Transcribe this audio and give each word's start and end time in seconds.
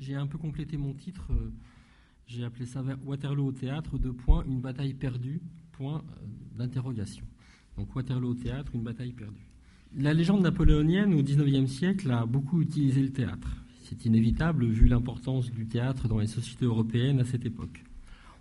J'ai 0.00 0.14
un 0.14 0.26
peu 0.26 0.38
complété 0.38 0.76
mon 0.76 0.94
titre. 0.94 1.26
euh, 1.32 1.50
J'ai 2.26 2.44
appelé 2.44 2.66
ça 2.66 2.82
Waterloo 3.04 3.46
au 3.46 3.52
théâtre, 3.52 3.98
deux 3.98 4.12
points, 4.12 4.44
une 4.46 4.60
bataille 4.60 4.94
perdue, 4.94 5.40
point 5.72 5.98
euh, 5.98 6.26
d'interrogation. 6.58 7.24
Donc 7.76 7.94
Waterloo 7.94 8.30
au 8.30 8.34
théâtre, 8.34 8.72
une 8.74 8.82
bataille 8.82 9.12
perdue. 9.12 9.48
La 9.96 10.12
légende 10.12 10.42
napoléonienne 10.42 11.14
au 11.14 11.22
XIXe 11.22 11.70
siècle 11.70 12.10
a 12.10 12.26
beaucoup 12.26 12.60
utilisé 12.60 13.00
le 13.00 13.10
théâtre. 13.10 13.48
C'est 13.84 14.04
inévitable 14.04 14.66
vu 14.66 14.86
l'importance 14.86 15.50
du 15.50 15.66
théâtre 15.66 16.08
dans 16.08 16.18
les 16.18 16.26
sociétés 16.26 16.66
européennes 16.66 17.20
à 17.20 17.24
cette 17.24 17.46
époque. 17.46 17.82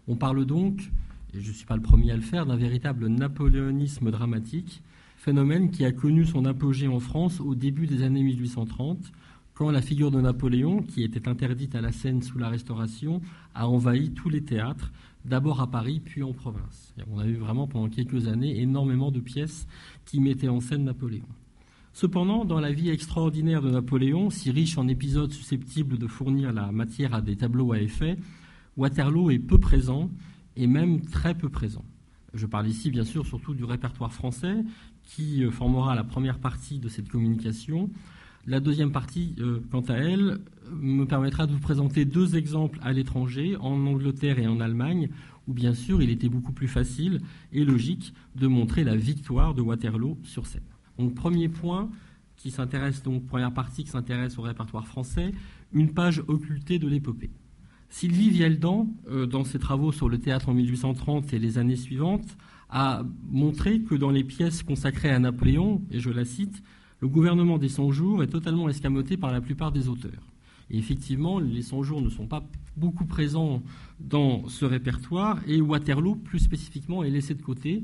On 0.07 0.15
parle 0.15 0.45
donc, 0.45 0.91
et 1.33 1.39
je 1.41 1.47
ne 1.49 1.53
suis 1.53 1.65
pas 1.65 1.75
le 1.77 1.81
premier 1.81 2.11
à 2.11 2.15
le 2.17 2.21
faire, 2.21 2.45
d'un 2.45 2.57
véritable 2.57 3.07
napoléonisme 3.07 4.11
dramatique, 4.11 4.83
phénomène 5.15 5.71
qui 5.71 5.85
a 5.85 5.91
connu 5.93 6.25
son 6.25 6.45
apogée 6.45 6.87
en 6.87 6.99
France 6.99 7.39
au 7.39 7.55
début 7.55 7.87
des 7.87 8.03
années 8.03 8.23
1830, 8.23 9.11
quand 9.57 9.71
la 9.71 9.81
figure 9.81 10.11
de 10.11 10.21
Napoléon, 10.21 10.83
qui 10.83 11.01
était 11.01 11.27
interdite 11.27 11.73
à 11.73 11.81
la 11.81 11.91
scène 11.91 12.21
sous 12.21 12.37
la 12.37 12.47
Restauration, 12.47 13.21
a 13.55 13.67
envahi 13.67 14.11
tous 14.11 14.29
les 14.29 14.43
théâtres, 14.43 14.91
d'abord 15.25 15.61
à 15.61 15.71
Paris, 15.71 15.99
puis 15.99 16.21
en 16.21 16.31
province. 16.31 16.93
On 17.11 17.17
a 17.17 17.25
eu 17.25 17.37
vraiment 17.37 17.65
pendant 17.65 17.89
quelques 17.89 18.27
années 18.27 18.61
énormément 18.61 19.09
de 19.09 19.19
pièces 19.19 19.67
qui 20.05 20.19
mettaient 20.19 20.47
en 20.47 20.61
scène 20.61 20.83
Napoléon. 20.83 21.25
Cependant, 21.91 22.45
dans 22.45 22.59
la 22.59 22.71
vie 22.71 22.91
extraordinaire 22.91 23.63
de 23.63 23.71
Napoléon, 23.71 24.29
si 24.29 24.51
riche 24.51 24.77
en 24.77 24.87
épisodes 24.87 25.31
susceptibles 25.31 25.97
de 25.97 26.05
fournir 26.05 26.53
la 26.53 26.71
matière 26.71 27.15
à 27.15 27.21
des 27.21 27.35
tableaux 27.35 27.73
à 27.73 27.79
effet, 27.79 28.15
Waterloo 28.77 29.31
est 29.31 29.39
peu 29.39 29.57
présent 29.57 30.11
et 30.55 30.67
même 30.67 31.01
très 31.01 31.33
peu 31.33 31.49
présent. 31.49 31.83
Je 32.35 32.45
parle 32.45 32.67
ici 32.67 32.91
bien 32.91 33.05
sûr 33.05 33.25
surtout 33.25 33.55
du 33.55 33.63
répertoire 33.63 34.13
français 34.13 34.63
qui 35.03 35.43
euh, 35.43 35.49
formera 35.49 35.95
la 35.95 36.03
première 36.03 36.37
partie 36.37 36.77
de 36.77 36.89
cette 36.89 37.09
communication. 37.09 37.89
La 38.47 38.61
deuxième 38.61 38.93
partie, 38.93 39.35
euh, 39.39 39.59
quant 39.71 39.81
à 39.81 39.95
elle, 39.95 40.37
me 40.71 41.03
permettra 41.03 41.47
de 41.47 41.51
vous 41.51 41.59
présenter 41.59 42.05
deux 42.05 42.37
exemples 42.37 42.79
à 42.81 42.93
l'étranger, 42.93 43.57
en 43.57 43.85
Angleterre 43.85 44.39
et 44.39 44.47
en 44.47 44.61
Allemagne, 44.61 45.09
où 45.49 45.53
bien 45.53 45.73
sûr 45.73 46.01
il 46.01 46.09
était 46.09 46.29
beaucoup 46.29 46.53
plus 46.53 46.69
facile 46.69 47.19
et 47.51 47.65
logique 47.65 48.13
de 48.37 48.47
montrer 48.47 48.85
la 48.85 48.95
victoire 48.95 49.53
de 49.53 49.61
Waterloo 49.61 50.17
sur 50.23 50.47
scène. 50.47 50.63
Donc 50.97 51.13
premier 51.13 51.49
point 51.49 51.89
qui 52.37 52.49
s'intéresse 52.49 53.03
donc 53.03 53.25
première 53.25 53.53
partie 53.53 53.83
qui 53.83 53.89
s'intéresse 53.89 54.37
au 54.37 54.43
répertoire 54.43 54.87
français, 54.87 55.33
une 55.73 55.93
page 55.93 56.23
occultée 56.29 56.79
de 56.79 56.87
l'épopée. 56.87 57.31
Sylvie 57.89 58.29
Vieldan, 58.29 58.87
euh, 59.09 59.25
dans 59.25 59.43
ses 59.43 59.59
travaux 59.59 59.91
sur 59.91 60.07
le 60.07 60.19
théâtre 60.19 60.47
en 60.47 60.53
1830 60.53 61.33
et 61.33 61.39
les 61.39 61.57
années 61.57 61.75
suivantes, 61.75 62.37
a 62.69 63.03
montré 63.29 63.81
que 63.81 63.95
dans 63.95 64.11
les 64.11 64.23
pièces 64.23 64.63
consacrées 64.63 65.09
à 65.09 65.19
Napoléon, 65.19 65.81
et 65.91 65.99
je 65.99 66.09
la 66.09 66.23
cite, 66.23 66.63
le 66.99 67.07
gouvernement 67.07 67.57
des 67.57 67.69
100 67.69 67.91
jours 67.91 68.23
est 68.23 68.27
totalement 68.27 68.69
escamoté 68.69 69.17
par 69.17 69.31
la 69.31 69.41
plupart 69.41 69.71
des 69.71 69.87
auteurs. 69.87 70.23
Effectivement, 70.69 71.39
les 71.39 71.61
100 71.61 71.83
jours 71.83 72.01
ne 72.01 72.09
sont 72.09 72.27
pas 72.27 72.43
beaucoup 72.75 73.05
présents 73.05 73.61
dans 73.99 74.47
ce 74.47 74.65
répertoire, 74.65 75.39
et 75.47 75.61
Waterloo, 75.61 76.15
plus 76.15 76.39
spécifiquement, 76.39 77.03
est 77.03 77.09
laissé 77.09 77.33
de 77.35 77.41
côté, 77.41 77.83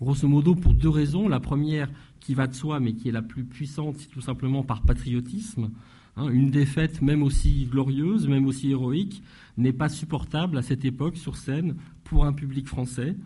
grosso 0.00 0.28
modo 0.28 0.54
pour 0.54 0.74
deux 0.74 0.88
raisons. 0.88 1.28
La 1.28 1.40
première, 1.40 1.90
qui 2.20 2.34
va 2.34 2.46
de 2.46 2.54
soi, 2.54 2.78
mais 2.78 2.92
qui 2.92 3.08
est 3.08 3.12
la 3.12 3.22
plus 3.22 3.44
puissante, 3.44 3.96
c'est 3.98 4.08
tout 4.08 4.20
simplement 4.20 4.62
par 4.62 4.82
patriotisme. 4.82 5.70
Hein, 6.16 6.28
une 6.28 6.50
défaite, 6.50 7.02
même 7.02 7.22
aussi 7.22 7.66
glorieuse, 7.70 8.28
même 8.28 8.46
aussi 8.46 8.70
héroïque, 8.70 9.22
n'est 9.56 9.72
pas 9.72 9.88
supportable 9.88 10.58
à 10.58 10.62
cette 10.62 10.84
époque 10.84 11.16
sur 11.16 11.36
scène 11.36 11.74
pour 12.04 12.24
un 12.24 12.32
public 12.32 12.68
français. 12.68 13.16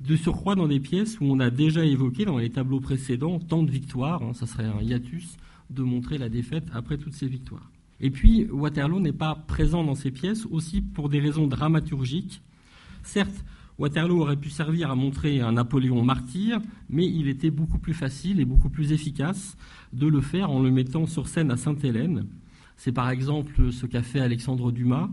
De 0.00 0.14
surcroît, 0.14 0.54
dans 0.54 0.68
des 0.68 0.80
pièces 0.80 1.18
où 1.20 1.24
on 1.24 1.40
a 1.40 1.50
déjà 1.50 1.84
évoqué 1.84 2.24
dans 2.24 2.36
les 2.36 2.50
tableaux 2.50 2.80
précédents 2.80 3.38
tant 3.38 3.62
de 3.62 3.70
victoires, 3.70 4.22
hein, 4.22 4.34
ça 4.34 4.46
serait 4.46 4.66
un 4.66 4.82
hiatus 4.82 5.36
de 5.70 5.82
montrer 5.82 6.18
la 6.18 6.28
défaite 6.28 6.66
après 6.74 6.98
toutes 6.98 7.14
ces 7.14 7.26
victoires. 7.26 7.70
Et 8.00 8.10
puis, 8.10 8.46
Waterloo 8.50 9.00
n'est 9.00 9.12
pas 9.12 9.34
présent 9.34 9.82
dans 9.84 9.94
ces 9.94 10.10
pièces 10.10 10.46
aussi 10.50 10.82
pour 10.82 11.08
des 11.08 11.18
raisons 11.18 11.46
dramaturgiques. 11.46 12.42
Certes, 13.02 13.44
Waterloo 13.78 14.20
aurait 14.20 14.36
pu 14.36 14.50
servir 14.50 14.90
à 14.90 14.94
montrer 14.94 15.40
un 15.40 15.52
Napoléon 15.52 16.02
martyr, 16.02 16.60
mais 16.90 17.06
il 17.06 17.28
était 17.28 17.50
beaucoup 17.50 17.78
plus 17.78 17.94
facile 17.94 18.40
et 18.40 18.44
beaucoup 18.44 18.70
plus 18.70 18.92
efficace 18.92 19.56
de 19.92 20.06
le 20.06 20.20
faire 20.20 20.50
en 20.50 20.60
le 20.62 20.70
mettant 20.70 21.06
sur 21.06 21.26
scène 21.26 21.50
à 21.50 21.56
Sainte-Hélène. 21.56 22.26
C'est 22.76 22.92
par 22.92 23.08
exemple 23.08 23.72
ce 23.72 23.86
qu'a 23.86 24.02
fait 24.02 24.20
Alexandre 24.20 24.72
Dumas 24.72 25.08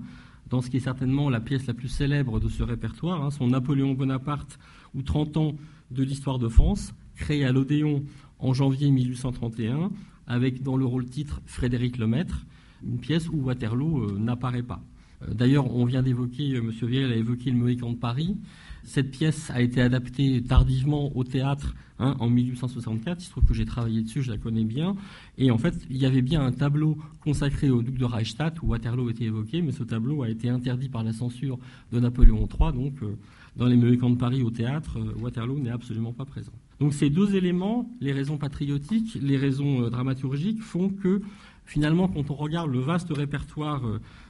dans 0.50 0.62
ce 0.62 0.70
qui 0.70 0.78
est 0.78 0.82
certainement 0.82 1.30
la 1.30 1.40
pièce 1.40 1.68
la 1.68 1.74
plus 1.74 1.88
célèbre 1.88 2.40
de 2.40 2.50
ce 2.50 2.64
répertoire, 2.64 3.24
hein, 3.24 3.32
son 3.32 3.48
Napoléon 3.48 3.94
Bonaparte 3.94 4.60
ou 4.94 5.02
30 5.02 5.38
ans 5.38 5.56
de 5.92 6.04
l'histoire 6.04 6.40
de 6.40 6.48
France, 6.48 6.94
créé 7.16 7.46
à 7.46 7.52
l'Odéon 7.52 8.04
en 8.40 8.54
janvier 8.54 8.92
1831, 8.92 9.92
avec 10.28 10.62
dans 10.62 10.78
le 10.78 10.86
rôle 10.86 11.06
titre 11.06 11.42
Frédéric 11.46 11.98
Lemaître, 11.98 12.46
une 12.86 13.00
pièce 13.00 13.30
où 13.30 13.38
Waterloo 13.38 14.04
euh, 14.04 14.20
n'apparaît 14.20 14.64
pas. 14.64 14.82
Euh, 15.24 15.34
D'ailleurs, 15.34 15.74
on 15.76 15.86
vient 15.86 16.04
d'évoquer, 16.04 16.56
euh, 16.56 16.60
M. 16.60 16.72
Vielle 16.88 17.12
a 17.12 17.16
évoqué 17.16 17.52
le 17.52 17.58
Mohican 17.58 17.92
de 17.92 17.98
Paris. 17.98 18.38
Cette 18.84 19.12
pièce 19.12 19.50
a 19.52 19.62
été 19.62 19.82
adaptée 19.82 20.44
tardivement 20.44 21.16
au 21.16 21.24
théâtre 21.24 21.74
hein, 22.00 22.16
en 22.20 22.30
1864. 22.30 23.22
Il 23.22 23.26
se 23.26 23.32
trouve 23.32 23.46
que 23.46 23.54
j'ai 23.54 23.66
travaillé 23.66 24.02
dessus, 24.02 24.22
je 24.22 24.32
la 24.32 24.38
connais 24.38 24.66
bien. 24.66 24.96
Et 25.38 25.52
en 25.52 25.58
fait, 25.58 25.74
il 25.90 25.98
y 25.98 26.06
avait 26.06 26.22
bien 26.22 26.46
un 26.46 26.52
tableau 26.52 26.98
consacré 27.22 27.70
au 27.70 27.82
duc 27.82 27.98
de 27.98 28.06
Reichstadt 28.06 28.62
où 28.62 28.68
Waterloo 28.68 29.10
était 29.10 29.26
évoqué, 29.26 29.62
mais 29.62 29.72
ce 29.72 29.84
tableau 29.84 30.24
a 30.24 30.30
été 30.30 30.50
interdit 30.50 30.90
par 30.90 31.04
la 31.04 31.14
censure 31.14 31.58
de 31.92 32.00
Napoléon 32.00 32.48
III. 32.48 32.74
Donc, 32.74 33.02
euh, 33.04 33.18
dans 33.56 33.68
les 33.68 33.78
Mohicans 33.78 34.10
de 34.10 34.18
Paris 34.18 34.44
au 34.44 34.52
théâtre, 34.52 35.00
euh, 35.00 35.14
Waterloo 35.22 35.60
n'est 35.60 35.72
absolument 35.72 36.14
pas 36.14 36.26
présent. 36.26 36.52
Donc, 36.80 36.94
ces 36.94 37.10
deux 37.10 37.36
éléments, 37.36 37.90
les 38.02 38.12
raisons 38.12 38.38
patriotiques, 38.38 39.18
les 39.22 39.38
raisons 39.38 39.84
euh, 39.84 39.90
dramaturgiques, 39.90 40.62
font 40.62 40.90
que 40.90 41.22
finalement, 41.66 42.10
quand 42.10 42.30
on 42.30 42.36
regarde 42.36 42.70
le 42.70 42.80
vaste 42.80 43.12
répertoire 43.12 43.82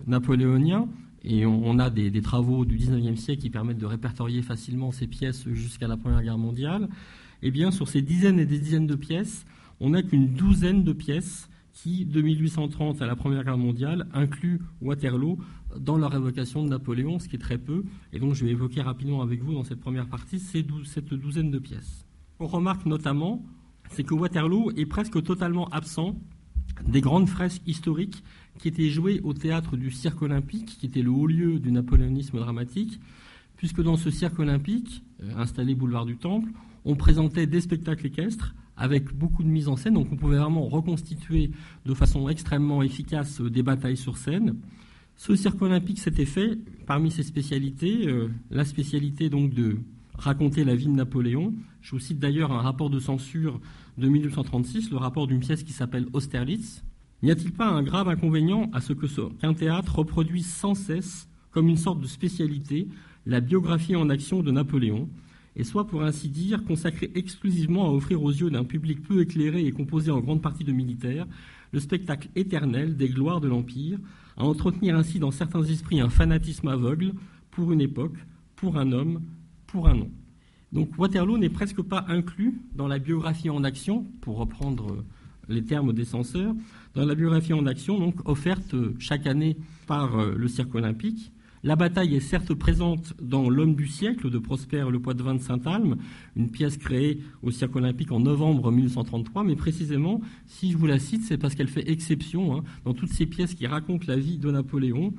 napoléonien, 0.05 0.87
et 1.23 1.45
on, 1.45 1.79
a 1.79 1.89
des, 1.89 2.21
travaux 2.21 2.65
du 2.65 2.77
19e 2.77 3.15
siècle 3.15 3.41
qui 3.41 3.49
permettent 3.49 3.77
de 3.77 3.85
répertorier 3.85 4.41
facilement 4.41 4.91
ces 4.91 5.07
pièces 5.07 5.47
jusqu'à 5.49 5.87
la 5.87 5.95
Première 5.95 6.21
Guerre 6.21 6.37
mondiale, 6.37 6.89
eh 7.41 7.51
bien, 7.51 7.71
sur 7.71 7.87
ces 7.87 8.01
dizaines 8.01 8.39
et 8.39 8.45
des 8.45 8.59
dizaines 8.59 8.87
de 8.87 8.95
pièces, 8.95 9.45
on 9.79 9.91
n'a 9.91 10.03
qu'une 10.03 10.33
douzaine 10.33 10.83
de 10.83 10.91
pièces 10.91 11.49
qui, 11.71 12.05
de 12.05 12.21
1830 12.21 13.01
à 13.01 13.07
la 13.07 13.15
Première 13.15 13.43
Guerre 13.43 13.57
mondiale, 13.57 14.07
incluent 14.13 14.61
Waterloo 14.81 15.39
dans 15.79 15.97
leur 15.97 16.13
évocation 16.13 16.63
de 16.63 16.69
Napoléon, 16.69 17.19
ce 17.19 17.27
qui 17.27 17.37
est 17.37 17.39
très 17.39 17.57
peu. 17.57 17.83
Et 18.11 18.19
donc, 18.19 18.33
je 18.33 18.45
vais 18.45 18.51
évoquer 18.51 18.81
rapidement 18.81 19.21
avec 19.21 19.41
vous 19.41 19.53
dans 19.53 19.63
cette 19.63 19.79
première 19.79 20.07
partie 20.07 20.39
ces 20.39 20.65
cette 20.85 21.13
douzaine 21.13 21.51
de 21.51 21.59
pièces. 21.59 22.05
On 22.39 22.47
remarque 22.47 22.85
notamment, 22.85 23.43
c'est 23.91 24.03
que 24.03 24.13
Waterloo 24.13 24.71
est 24.75 24.85
presque 24.85 25.23
totalement 25.23 25.67
absent 25.69 26.15
des 26.87 27.01
grandes 27.01 27.29
fresques 27.29 27.61
historiques 27.65 28.23
qui 28.59 28.67
étaient 28.67 28.89
jouées 28.89 29.19
au 29.23 29.33
théâtre 29.33 29.77
du 29.77 29.91
Cirque 29.91 30.21
olympique, 30.21 30.77
qui 30.79 30.85
était 30.85 31.01
le 31.01 31.11
haut 31.11 31.27
lieu 31.27 31.59
du 31.59 31.71
napoléonisme 31.71 32.37
dramatique, 32.37 32.99
puisque 33.57 33.81
dans 33.81 33.97
ce 33.97 34.09
Cirque 34.09 34.39
olympique, 34.39 35.03
euh, 35.21 35.37
installé 35.37 35.75
boulevard 35.75 36.05
du 36.05 36.17
Temple, 36.17 36.49
on 36.85 36.95
présentait 36.95 37.47
des 37.47 37.61
spectacles 37.61 38.07
équestres 38.07 38.53
avec 38.75 39.13
beaucoup 39.13 39.43
de 39.43 39.47
mise 39.47 39.67
en 39.67 39.75
scène, 39.75 39.93
donc 39.93 40.07
on 40.11 40.15
pouvait 40.15 40.37
vraiment 40.37 40.67
reconstituer 40.67 41.51
de 41.85 41.93
façon 41.93 42.27
extrêmement 42.29 42.81
efficace 42.83 43.41
euh, 43.41 43.49
des 43.49 43.63
batailles 43.63 43.97
sur 43.97 44.17
scène. 44.17 44.55
Ce 45.15 45.35
cirque 45.35 45.61
olympique 45.61 45.99
s'était 45.99 46.25
fait 46.25 46.57
parmi 46.85 47.11
ses 47.11 47.23
spécialités, 47.23 48.07
euh, 48.07 48.29
la 48.49 48.65
spécialité 48.65 49.29
donc 49.29 49.53
de 49.53 49.77
raconter 50.15 50.63
la 50.63 50.75
vie 50.75 50.87
de 50.87 50.91
Napoléon. 50.91 51.53
Je 51.81 51.91
vous 51.91 51.99
cite 51.99 52.19
d'ailleurs 52.19 52.51
un 52.51 52.61
rapport 52.61 52.89
de 52.89 52.99
censure 52.99 53.59
de 53.97 54.07
1836, 54.07 54.89
le 54.89 54.97
rapport 54.97 55.27
d'une 55.27 55.39
pièce 55.39 55.63
qui 55.63 55.73
s'appelle 55.73 56.07
Austerlitz. 56.13 56.83
N'y 57.23 57.31
a-t-il 57.31 57.53
pas 57.53 57.69
un 57.69 57.83
grave 57.83 58.09
inconvénient 58.09 58.69
à 58.73 58.81
ce 58.81 58.91
qu'un 58.91 59.53
théâtre 59.53 59.99
reproduise 59.99 60.45
sans 60.45 60.75
cesse, 60.75 61.29
comme 61.51 61.69
une 61.69 61.77
sorte 61.77 62.01
de 62.01 62.05
spécialité, 62.07 62.89
la 63.25 63.39
biographie 63.39 63.95
en 63.95 64.09
action 64.09 64.43
de 64.43 64.51
Napoléon, 64.51 65.07
et 65.55 65.63
soit 65.63 65.87
pour 65.87 66.03
ainsi 66.03 66.27
dire 66.27 66.65
consacré 66.65 67.11
exclusivement 67.15 67.85
à 67.85 67.91
offrir 67.91 68.21
aux 68.21 68.31
yeux 68.31 68.49
d'un 68.49 68.65
public 68.65 69.01
peu 69.03 69.21
éclairé 69.21 69.65
et 69.65 69.71
composé 69.71 70.11
en 70.11 70.19
grande 70.19 70.41
partie 70.41 70.65
de 70.65 70.73
militaires 70.73 71.25
le 71.71 71.79
spectacle 71.79 72.27
éternel 72.35 72.97
des 72.97 73.07
gloires 73.07 73.39
de 73.39 73.47
l'Empire, 73.47 73.99
à 74.35 74.43
entretenir 74.43 74.97
ainsi 74.97 75.17
dans 75.17 75.31
certains 75.31 75.63
esprits 75.63 76.01
un 76.01 76.09
fanatisme 76.09 76.67
aveugle 76.67 77.13
pour 77.51 77.71
une 77.71 77.81
époque, 77.81 78.17
pour 78.57 78.75
un 78.77 78.91
homme, 78.91 79.21
pour 79.65 79.87
un 79.87 79.95
nom. 79.95 80.11
Donc 80.73 80.89
Waterloo 80.97 81.37
n'est 81.37 81.47
presque 81.47 81.81
pas 81.83 82.03
inclus 82.09 82.59
dans 82.75 82.89
la 82.89 82.99
biographie 82.99 83.49
en 83.49 83.63
action, 83.63 84.05
pour 84.19 84.39
reprendre 84.39 85.05
les 85.49 85.63
termes 85.63 85.93
des 85.93 86.05
censeurs, 86.05 86.53
dans 86.95 87.05
la 87.05 87.15
biographie 87.15 87.53
en 87.53 87.65
action, 87.65 88.13
offerte 88.25 88.75
chaque 88.99 89.27
année 89.27 89.57
par 89.87 90.17
le 90.17 90.47
Cirque 90.47 90.75
olympique. 90.75 91.31
La 91.65 91.77
bataille 91.77 92.13
est 92.15 92.19
certes 92.19 92.53
présente 92.53 93.13
dans 93.21 93.49
L'homme 93.49 93.73
du 93.73 93.87
siècle 93.87 94.29
de 94.29 94.37
Prosper 94.37 94.85
Le 94.91 94.99
Poitevin 94.99 95.35
de 95.35 95.39
Saint-Alme, 95.39 95.95
une 96.35 96.51
pièce 96.51 96.75
créée 96.75 97.21
au 97.41 97.51
Cirque 97.51 97.77
olympique 97.77 98.11
en 98.11 98.19
novembre 98.19 98.69
1833, 98.69 99.45
mais 99.45 99.55
précisément, 99.55 100.19
si 100.45 100.73
je 100.73 100.77
vous 100.77 100.87
la 100.87 100.99
cite, 100.99 101.23
c'est 101.23 101.37
parce 101.37 101.55
qu'elle 101.55 101.69
fait 101.69 101.89
exception. 101.89 102.57
Hein, 102.57 102.63
dans 102.83 102.93
toutes 102.93 103.13
ces 103.13 103.25
pièces 103.25 103.53
qui 103.53 103.65
racontent 103.65 104.03
la 104.09 104.17
vie 104.17 104.37
de 104.37 104.51
Napoléon, 104.51 105.13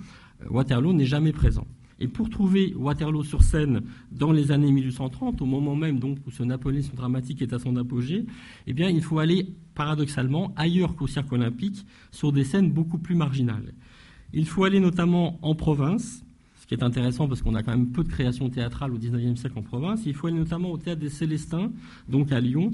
Waterloo 0.51 0.93
n'est 0.93 1.07
jamais 1.07 1.33
présent. 1.33 1.67
Et 2.01 2.09
pour 2.09 2.29
trouver 2.29 2.75
Waterloo 2.75 3.23
sur 3.23 3.43
scène 3.43 3.83
dans 4.11 4.33
les 4.33 4.51
années 4.51 4.73
1830, 4.73 5.41
au 5.43 5.47
moment 5.47 5.77
même 5.77 5.99
donc 5.99 6.19
où 6.27 6.31
ce 6.31 6.43
napoléonisme 6.43 6.95
dramatique 6.95 7.43
est 7.43 7.53
à 7.53 7.59
son 7.59 7.77
apogée, 7.77 8.27
eh 8.67 8.73
bien, 8.73 8.89
il 8.89 9.03
faut 9.03 9.19
aller 9.19 9.55
paradoxalement 9.75 10.53
ailleurs 10.57 10.97
qu'au 10.97 11.07
cirque 11.07 11.33
olympique, 11.33 11.87
sur 12.11 12.33
des 12.33 12.45
scènes 12.45 12.71
beaucoup 12.71 12.99
plus 12.99 13.15
marginales. 13.15 13.75
Il 14.33 14.47
faut 14.47 14.65
aller 14.65 14.81
notamment 14.81 15.39
en 15.43 15.55
province, 15.55 16.25
ce 16.61 16.67
qui 16.67 16.75
est 16.75 16.83
intéressant 16.83 17.29
parce 17.29 17.43
qu'on 17.43 17.55
a 17.55 17.63
quand 17.63 17.73
même 17.73 17.93
peu 17.93 18.03
de 18.03 18.09
création 18.09 18.49
théâtrale 18.49 18.93
au 18.93 18.99
XIXe 18.99 19.39
siècle 19.39 19.59
en 19.59 19.63
province. 19.63 20.03
Il 20.07 20.15
faut 20.15 20.27
aller 20.27 20.39
notamment 20.39 20.71
au 20.71 20.79
théâtre 20.79 21.01
des 21.01 21.11
Célestins, 21.11 21.71
donc 22.09 22.33
à 22.33 22.41
Lyon, 22.41 22.73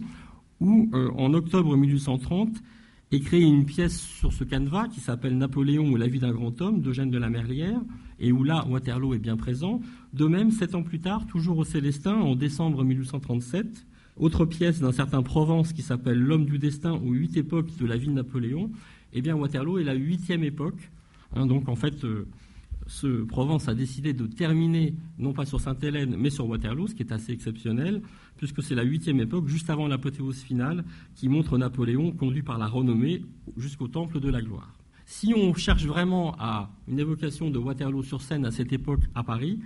où 0.60 0.88
euh, 0.94 1.10
en 1.16 1.34
octobre 1.34 1.76
1830 1.76 2.62
est 3.12 3.20
créée 3.20 3.42
une 3.42 3.66
pièce 3.66 4.00
sur 4.00 4.32
ce 4.32 4.44
canevas 4.44 4.88
qui 4.88 5.00
s'appelle 5.00 5.36
Napoléon 5.36 5.90
ou 5.90 5.96
la 5.96 6.06
vie 6.06 6.20
d'un 6.20 6.30
grand 6.30 6.60
homme 6.60 6.80
d'Eugène 6.80 7.10
de 7.10 7.18
la 7.18 7.28
Merlière, 7.28 7.80
et 8.20 8.30
où 8.30 8.44
là 8.44 8.64
Waterloo 8.68 9.14
est 9.14 9.18
bien 9.18 9.36
présent. 9.36 9.80
De 10.12 10.26
même, 10.26 10.52
sept 10.52 10.74
ans 10.74 10.82
plus 10.82 11.00
tard, 11.00 11.26
toujours 11.26 11.58
au 11.58 11.64
Célestin, 11.64 12.14
en 12.14 12.36
décembre 12.36 12.84
1837, 12.84 13.86
autre 14.16 14.44
pièce 14.44 14.80
d'un 14.80 14.92
certain 14.92 15.22
Provence 15.22 15.72
qui 15.72 15.82
s'appelle 15.82 16.18
L'homme 16.18 16.44
du 16.44 16.58
destin 16.58 16.92
ou 16.92 17.12
huit 17.12 17.36
époques 17.36 17.76
de 17.78 17.86
la 17.86 17.96
vie 17.96 18.06
de 18.06 18.12
Napoléon, 18.12 18.70
eh 19.12 19.22
bien 19.22 19.34
Waterloo 19.34 19.78
est 19.78 19.84
la 19.84 19.94
huitième 19.94 20.44
époque. 20.44 20.90
Hein, 21.34 21.46
donc 21.46 21.68
en 21.68 21.76
fait, 21.76 22.04
euh, 22.04 22.28
ce 22.90 23.22
Provence 23.22 23.68
a 23.68 23.74
décidé 23.74 24.12
de 24.12 24.26
terminer 24.26 24.94
non 25.16 25.32
pas 25.32 25.46
sur 25.46 25.60
Sainte-Hélène 25.60 26.16
mais 26.18 26.28
sur 26.28 26.48
Waterloo, 26.48 26.88
ce 26.88 26.94
qui 26.96 27.04
est 27.04 27.12
assez 27.12 27.30
exceptionnel, 27.30 28.02
puisque 28.36 28.64
c'est 28.64 28.74
la 28.74 28.82
huitième 28.82 29.20
époque, 29.20 29.46
juste 29.46 29.70
avant 29.70 29.86
l'apothéose 29.86 30.40
finale, 30.40 30.84
qui 31.14 31.28
montre 31.28 31.56
Napoléon 31.56 32.10
conduit 32.10 32.42
par 32.42 32.58
la 32.58 32.66
renommée 32.66 33.22
jusqu'au 33.56 33.86
temple 33.86 34.18
de 34.18 34.28
la 34.28 34.42
gloire. 34.42 34.74
Si 35.06 35.32
on 35.36 35.54
cherche 35.54 35.84
vraiment 35.84 36.34
à 36.40 36.68
une 36.88 36.98
évocation 36.98 37.48
de 37.48 37.58
Waterloo 37.58 38.02
sur 38.02 38.22
scène 38.22 38.44
à 38.44 38.50
cette 38.50 38.72
époque 38.72 39.02
à 39.14 39.22
Paris, 39.22 39.60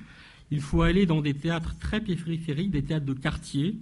il 0.50 0.61
faut 0.61 0.82
aller 0.82 1.06
dans 1.06 1.23
des 1.23 1.32
théâtres 1.32 1.79
très 1.79 2.03
périphériques, 2.03 2.73
des 2.73 2.82
théâtres 2.82 3.06
de 3.06 3.15
quartier. 3.15 3.79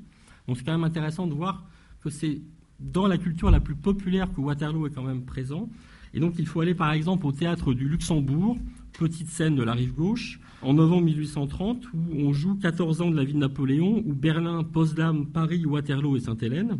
Donc 0.46 0.56
c'est 0.56 0.64
quand 0.64 0.72
même 0.72 0.84
intéressant 0.84 1.26
de 1.26 1.34
voir 1.34 1.66
que 2.00 2.10
c'est 2.10 2.40
dans 2.78 3.08
la 3.08 3.18
culture 3.18 3.50
la 3.50 3.58
plus 3.60 3.74
populaire 3.74 4.32
que 4.32 4.40
Waterloo 4.40 4.86
est 4.86 4.90
quand 4.90 5.02
même 5.02 5.24
présent. 5.24 5.68
Et 6.14 6.20
donc 6.20 6.34
il 6.38 6.46
faut 6.46 6.60
aller 6.60 6.76
par 6.76 6.92
exemple 6.92 7.26
au 7.26 7.32
théâtre 7.32 7.74
du 7.74 7.88
Luxembourg, 7.88 8.56
petite 8.92 9.28
scène 9.28 9.56
de 9.56 9.62
la 9.62 9.72
rive 9.72 9.94
gauche, 9.94 10.40
en 10.62 10.74
novembre 10.74 11.02
1830, 11.06 11.86
où 11.92 11.98
on 12.18 12.32
joue 12.32 12.54
14 12.56 13.02
ans 13.02 13.10
de 13.10 13.16
la 13.16 13.24
vie 13.24 13.32
de 13.32 13.38
Napoléon, 13.38 14.02
où 14.06 14.12
Berlin, 14.14 14.62
Potsdam, 14.62 15.26
Paris, 15.26 15.66
Waterloo 15.66 16.16
et 16.16 16.20
Sainte-Hélène, 16.20 16.78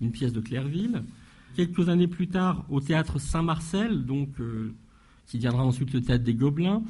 une 0.00 0.10
pièce 0.10 0.32
de 0.32 0.40
Clairville. 0.40 1.02
Quelques 1.54 1.88
années 1.88 2.08
plus 2.08 2.28
tard, 2.28 2.64
au 2.70 2.80
théâtre 2.80 3.18
Saint-Marcel, 3.18 4.04
donc 4.04 4.28
euh, 4.40 4.74
qui 5.26 5.38
deviendra 5.38 5.64
ensuite 5.64 5.92
le 5.92 6.00
théâtre 6.00 6.24
des 6.24 6.34
Gobelins, 6.34 6.82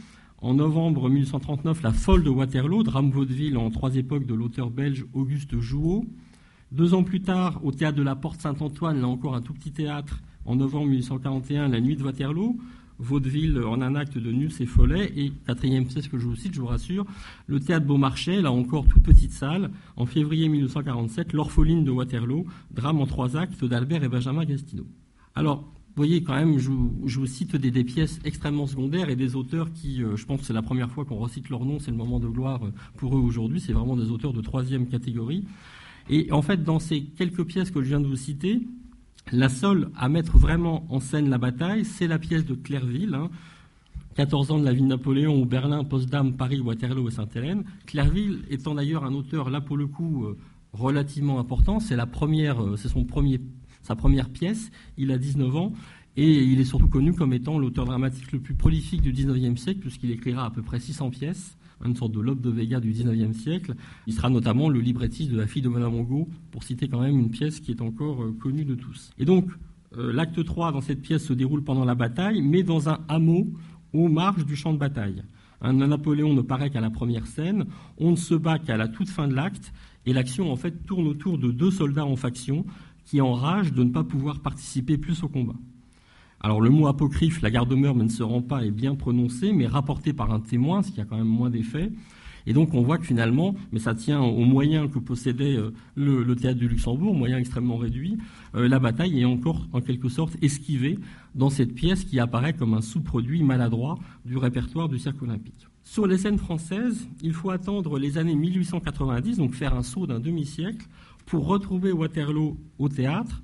en 0.43 0.55
novembre 0.55 1.09
1839, 1.09 1.83
La 1.83 1.93
Folle 1.93 2.25
de 2.25 2.31
Waterloo, 2.31 2.83
drame 2.83 3.11
vaudeville 3.11 3.57
en 3.57 3.71
trois 3.71 3.95
époques 3.95 4.27
de 4.27 4.35
l'auteur 4.35 4.71
belge 4.71 5.07
Auguste 5.13 5.61
Jouot. 5.61 6.05
Deux 6.73 6.95
ans 6.95 7.05
plus 7.05 7.21
tard, 7.21 7.61
au 7.65 7.71
théâtre 7.71 7.97
de 7.97 8.03
la 8.03 8.17
Porte 8.17 8.41
Saint-Antoine, 8.41 9.01
là 9.01 9.07
encore 9.07 9.37
un 9.37 9.43
tout 9.43 9.53
petit 9.53 9.71
théâtre, 9.71 10.21
en 10.45 10.57
novembre 10.57 10.89
1841, 10.89 11.69
La 11.69 11.81
Nuit 11.81 11.95
de 11.95 12.03
Waterloo, 12.03 12.59
vaudeville 12.99 13.59
en 13.65 13.81
un 13.81 13.95
acte 13.95 14.19
de 14.19 14.31
Nuls 14.31 14.53
et 14.61 14.67
Follet, 14.67 15.13
et 15.17 15.33
quatrième 15.47 15.87
pièce 15.87 16.09
que 16.09 16.19
je 16.19 16.27
vous 16.27 16.37
cite, 16.37 16.55
je 16.55 16.61
vous 16.61 16.67
rassure, 16.67 17.07
le 17.47 17.61
théâtre 17.61 17.87
Beaumarchais, 17.87 18.41
là 18.41 18.53
encore 18.53 18.87
toute 18.87 19.03
petite 19.03 19.33
salle, 19.33 19.71
en 19.97 20.07
février 20.07 20.49
1947, 20.49 21.33
L'Orpheline 21.33 21.85
de 21.85 21.91
Waterloo, 21.91 22.47
drame 22.71 23.01
en 23.01 23.07
trois 23.07 23.37
actes 23.37 23.65
d'Albert 23.65 24.05
et 24.05 24.09
Benjamin 24.09 24.45
Gastineau. 24.45 24.87
Alors, 25.35 25.65
vous 25.95 26.05
voyez, 26.05 26.23
quand 26.23 26.35
même, 26.35 26.59
je 26.59 26.71
vous, 26.71 27.27
cite 27.27 27.55
des, 27.55 27.85
pièces 27.85 28.19
extrêmement 28.25 28.67
secondaires 28.67 29.11
et 29.11 29.17
des 29.17 29.37
auteurs 29.37 29.71
qui, 29.75 30.03
euh, 30.03 30.17
je 30.17 30.25
pense 30.25 30.41
que 30.41 30.47
c'est 30.47 30.55
la 30.55 30.63
première 30.63 30.91
fois 30.91 31.05
qu'on 31.05 31.17
recite 31.17 31.51
leur 31.51 31.67
nom, 31.67 31.81
c'est 31.81 31.91
le 31.91 31.99
moment 31.99 32.19
de 32.19 32.29
gloire 32.29 32.65
euh, 32.65 32.73
pour 32.97 33.15
eux 33.15 33.21
aujourd'hui. 33.21 33.61
C'est 33.61 33.75
vraiment 33.75 33.95
des 33.95 34.11
auteurs 34.11 34.33
de 34.33 34.41
troisième 34.41 34.87
catégorie. 34.87 35.45
Et 36.09 36.33
en 36.33 36.41
fait, 36.41 36.65
dans 36.65 36.79
ces 36.79 37.03
quelques 37.03 37.45
pièces 37.45 37.71
que 37.71 37.83
je 37.83 37.89
viens 37.89 38.01
de 38.01 38.07
vous 38.07 38.17
citer, 38.17 38.63
la 39.31 39.49
seule 39.49 39.91
à 39.97 40.09
mettre 40.09 40.37
vraiment 40.37 40.85
en 40.89 41.01
scène 41.01 41.31
la 41.31 41.39
bataille, 41.39 41.85
c'est 41.85 42.07
la 42.07 42.19
pièce 42.19 42.45
de 42.45 42.55
Clairville. 42.55 43.17
14 44.15 44.51
hein. 44.51 44.55
ans 44.55 44.59
de 44.59 44.65
la 44.65 44.73
vie 44.73 44.83
de 44.83 44.87
Napoléon 44.87 45.41
ou 45.41 45.47
Berlin, 45.47 45.85
Potsdam, 45.85 46.35
Paris, 46.35 46.61
Waterloo 46.61 47.09
et 47.09 47.13
Sainte-Hélène. 47.13 47.65
Clairville 47.87 48.43
étant 48.51 48.75
d'ailleurs 48.75 49.05
un 49.05 49.15
auteur, 49.15 49.51
là 49.51 49.61
pour 49.61 49.77
le 49.77 49.87
coup, 49.87 50.25
euh, 50.25 50.37
relativement 50.73 51.39
important. 51.39 51.81
C'est 51.81 51.97
premier 52.07 52.51
sa 53.83 53.97
première 53.97 54.29
pièce. 54.29 54.71
Il 54.97 55.11
a 55.13 55.19
19 55.19 55.57
ans 55.57 55.73
et 56.17 56.43
il 56.43 56.61
est 56.61 56.65
surtout 56.65 56.89
connu 56.89 57.15
comme 57.15 57.33
étant 57.33 57.59
l'auteur 57.59 57.85
dramatique 57.85 58.33
le 58.33 58.41
plus 58.41 58.55
prolifique 58.55 59.01
du 59.01 59.13
19e 59.13 59.57
siècle, 59.57 59.81
puisqu'il 59.81 60.11
écrira 60.11 60.47
à 60.47 60.51
peu 60.51 60.63
près 60.63 60.79
600 60.79 61.11
pièces, 61.11 61.57
une 61.87 61.97
sorte 61.97 62.13
de 62.13 62.21
Lope 62.21 62.41
de 62.41 62.51
Vega 62.51 62.81
du 62.81 62.93
19e 62.93 63.33
siècle. 63.33 63.75
Il 64.07 64.13
sera 64.13 64.31
notamment 64.31 64.69
le 64.69 64.81
librettiste 64.81 65.31
de 65.31 65.39
La 65.39 65.47
fille 65.47 65.63
de 65.63 65.69
Mongo, 65.69 66.29
pour 66.51 66.63
citer 66.65 66.89
quand 66.89 67.01
même 67.01 67.19
une 67.19 67.31
pièce 67.31 67.61
qui 67.61 67.71
est 67.71 67.81
encore 67.81 68.23
euh, 68.23 68.37
connue 68.41 68.65
de 68.65 68.75
tous. 68.75 69.11
Et 69.19 69.25
donc, 69.25 69.49
euh, 69.97 70.13
l'acte 70.13 70.45
3 70.45 70.73
dans 70.73 70.81
cette 70.81 71.03
pièce 71.03 71.25
se 71.25 71.33
déroule 71.33 71.63
pendant 71.63 71.85
la 71.85 71.95
bataille, 71.95 72.41
mais 72.43 72.63
dans 72.63 72.89
un 72.89 73.01
hameau 73.09 73.49
aux 73.93 74.09
marges 74.09 74.47
du 74.47 74.57
champ 74.57 74.73
de 74.73 74.79
bataille. 74.79 75.23
Un 75.61 75.75
Napoléon 75.75 76.35
ne 76.35 76.43
paraît 76.43 76.71
qu'à 76.71 76.81
la 76.81 76.91
première 76.91 77.27
scène, 77.27 77.67
on 77.99 78.11
ne 78.11 78.17
se 78.17 78.35
bat 78.35 78.59
qu'à 78.59 78.77
la 78.77 78.89
toute 78.89 79.09
fin 79.09 79.29
de 79.29 79.35
l'acte, 79.35 79.73
et 80.07 80.13
l'action 80.13 80.51
en 80.51 80.57
fait 80.57 80.85
tourne 80.87 81.07
autour 81.07 81.39
de 81.39 81.53
deux 81.53 81.71
soldats 81.71 82.07
en 82.07 82.17
faction, 82.17 82.67
qui 83.05 83.21
enrage 83.21 83.73
de 83.73 83.85
ne 83.85 83.91
pas 83.91 84.05
pouvoir 84.05 84.41
participer 84.41 84.99
plus 84.99 85.23
au 85.23 85.29
combat. 85.29 85.55
Alors 86.45 86.61
le 86.61 86.71
mot 86.71 86.89
apocryphe, 86.89 87.41
la 87.41 87.51
garde-meur 87.51 87.95
ne 87.95 88.09
se 88.09 88.23
rend 88.25 88.43
pas, 88.43 88.65
est 88.65 88.73
bien 88.73 88.97
prononcé, 88.97 89.53
mais 89.53 89.69
rapporté 89.69 90.13
par 90.13 90.33
un 90.33 90.41
témoin, 90.41 90.83
ce 90.83 90.91
qui 90.91 91.01
a 91.01 91.05
quand 91.05 91.17
même 91.17 91.25
moins 91.25 91.51
d'effet. 91.51 91.93
Et 92.47 92.53
donc 92.53 92.75
on 92.75 92.83
voit 92.83 92.99
que 92.99 93.07
finalement, 93.07 93.55
mais 93.71 93.79
ça 93.79 93.95
tient 93.95 94.21
aux 94.21 94.45
moyens 94.45 94.91
que 94.91 94.99
possédait 94.99 95.57
euh, 95.57 95.73
le, 95.95 96.35
théâtre 96.35 96.59
du 96.59 96.67
Luxembourg, 96.67 97.15
moyens 97.15 97.41
extrêmement 97.41 97.77
réduits, 97.77 98.19
euh, 98.57 98.69
la 98.69 98.81
bataille 98.81 99.21
est 99.21 99.25
encore 99.25 99.69
en 99.73 99.81
quelque 99.81 100.09
sorte 100.09 100.37
esquivée 100.43 100.99
dans 101.37 101.51
cette 101.51 101.75
pièce 101.75 102.03
qui 102.03 102.19
apparaît 102.19 102.55
comme 102.55 102.75
un 102.75 102.81
sous-produit 102.81 103.45
maladroit 103.45 103.97
du 104.25 104.37
répertoire 104.37 104.89
du 104.89 104.99
cirque 104.99 105.23
olympique. 105.23 105.69
Sur 105.85 106.09
les 106.09 106.19
scènes 106.19 106.39
françaises, 106.39 107.09
il 107.23 107.33
faut 107.33 107.51
attendre 107.51 108.01
les 108.01 108.19
années 108.19 108.35
1890, 108.35 109.39
donc 109.39 109.55
faire 109.55 109.75
un 109.75 109.83
saut 109.83 110.09
d'un 110.09 110.19
demi-siècle, 110.19 110.89
pour 111.27 111.47
retrouver 111.47 111.93
Waterloo 111.93 112.57
au 112.81 112.89
théâtre, 112.89 113.43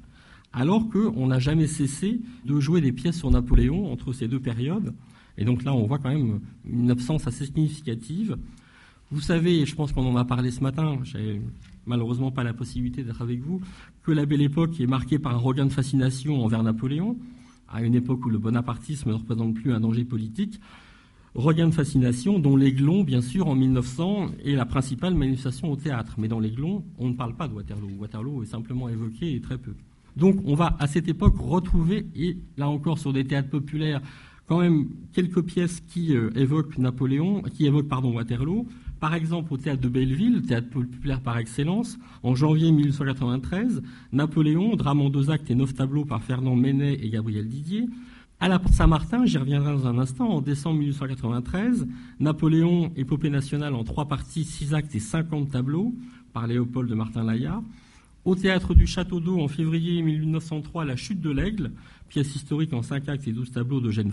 alors 0.52 0.88
qu'on 0.88 1.26
n'a 1.26 1.38
jamais 1.38 1.66
cessé 1.66 2.20
de 2.44 2.60
jouer 2.60 2.80
des 2.80 2.92
pièces 2.92 3.18
sur 3.18 3.30
Napoléon 3.30 3.92
entre 3.92 4.12
ces 4.12 4.28
deux 4.28 4.40
périodes. 4.40 4.94
Et 5.36 5.44
donc 5.44 5.62
là, 5.62 5.74
on 5.74 5.84
voit 5.84 5.98
quand 5.98 6.08
même 6.08 6.40
une 6.64 6.90
absence 6.90 7.26
assez 7.26 7.46
significative. 7.46 8.36
Vous 9.10 9.20
savez, 9.20 9.60
et 9.60 9.66
je 9.66 9.74
pense 9.74 9.92
qu'on 9.92 10.06
en 10.06 10.16
a 10.16 10.24
parlé 10.24 10.50
ce 10.50 10.60
matin, 10.62 10.98
j'ai 11.04 11.40
malheureusement 11.86 12.30
pas 12.30 12.44
la 12.44 12.52
possibilité 12.52 13.04
d'être 13.04 13.22
avec 13.22 13.40
vous, 13.40 13.60
que 14.02 14.12
la 14.12 14.26
belle 14.26 14.42
époque 14.42 14.80
est 14.80 14.86
marquée 14.86 15.18
par 15.18 15.34
un 15.34 15.38
regain 15.38 15.66
de 15.66 15.72
fascination 15.72 16.44
envers 16.44 16.62
Napoléon, 16.62 17.16
à 17.68 17.82
une 17.82 17.94
époque 17.94 18.24
où 18.26 18.30
le 18.30 18.38
bonapartisme 18.38 19.10
ne 19.10 19.14
représente 19.14 19.54
plus 19.54 19.72
un 19.72 19.80
danger 19.80 20.04
politique 20.04 20.60
regain 21.34 21.68
de 21.68 21.74
fascination 21.74 22.38
dont 22.38 22.56
l'Aiglon, 22.56 23.04
bien 23.04 23.20
sûr, 23.20 23.46
en 23.46 23.54
1900, 23.54 24.30
est 24.44 24.54
la 24.54 24.66
principale 24.66 25.14
manifestation 25.14 25.70
au 25.70 25.76
théâtre. 25.76 26.14
Mais 26.18 26.28
dans 26.28 26.40
l'Aiglon, 26.40 26.84
on 26.99 27.08
ne 27.08 27.14
parle 27.14 27.34
pas 27.37 27.49
de 27.49 27.54
Waterloo. 27.54 27.90
Waterloo 27.99 28.42
est 28.42 28.46
simplement 28.46 28.88
évoqué 28.88 29.34
et 29.34 29.40
très 29.40 29.58
peu. 29.58 29.75
Donc 30.18 30.37
on 30.44 30.56
va 30.56 30.76
à 30.80 30.88
cette 30.88 31.08
époque 31.08 31.37
retrouver, 31.38 32.06
et 32.16 32.37
là 32.56 32.68
encore 32.68 32.98
sur 32.98 33.12
des 33.12 33.25
théâtres 33.25 33.50
populaires, 33.50 34.02
quand 34.46 34.58
même 34.58 34.88
quelques 35.12 35.42
pièces 35.42 35.80
qui 35.80 36.16
euh, 36.16 36.30
évoquent 36.34 36.76
Napoléon, 36.76 37.42
qui 37.42 37.66
évoquent 37.66 37.88
pardon, 37.88 38.14
Waterloo. 38.14 38.66
Par 38.98 39.14
exemple, 39.14 39.52
au 39.52 39.56
théâtre 39.56 39.80
de 39.80 39.88
Belleville, 39.88 40.42
théâtre 40.42 40.70
populaire 40.70 41.20
par 41.20 41.38
excellence, 41.38 41.98
en 42.25 42.34
janvier 42.34 42.72
1893, 42.72 43.80
Napoléon, 44.10 44.75
drame 44.75 45.02
en 45.02 45.08
deux 45.08 45.30
actes 45.30 45.52
et 45.52 45.54
neuf 45.54 45.72
tableaux 45.72 46.04
par 46.04 46.20
Fernand 46.25 46.56
Menet 46.56 46.94
et 46.94 47.10
Gabriel 47.10 47.46
Didier. 47.46 47.87
À 48.40 48.48
la 48.48 48.58
Porte 48.58 48.75
Saint-Martin, 48.75 49.25
j'y 49.25 49.38
reviendrai 49.38 49.70
dans 49.70 49.87
un 49.87 49.98
instant, 49.98 50.28
en 50.28 50.40
décembre 50.40 50.80
1893, 50.80 51.87
Napoléon, 52.18 52.90
épopée 52.96 53.30
nationale 53.30 53.75
en 53.75 53.84
trois 53.84 54.08
parties, 54.08 54.42
six 54.42 54.75
actes 54.75 54.96
et 54.96 55.00
cinquante 55.00 55.50
tableaux, 55.50 55.94
par 56.32 56.48
Léopold 56.48 56.90
de 56.90 56.94
Martin-Laya. 56.96 57.62
Au 58.28 58.35
théâtre 58.35 58.75
du 58.75 58.87
Château 58.87 59.20
d'Eau, 59.20 59.40
en 59.40 59.49
février 59.49 60.02
1903, 60.02 60.85
La 60.85 60.97
chute 60.97 61.23
de 61.23 61.30
l'aigle, 61.30 61.73
pièce 62.11 62.37
historique 62.37 62.75
en 62.75 62.82
cinq 62.82 63.08
actes 63.08 63.26
et 63.26 63.32
douze 63.32 63.50
tableaux 63.50 63.80
de 63.80 63.90
Gênes. 63.90 64.12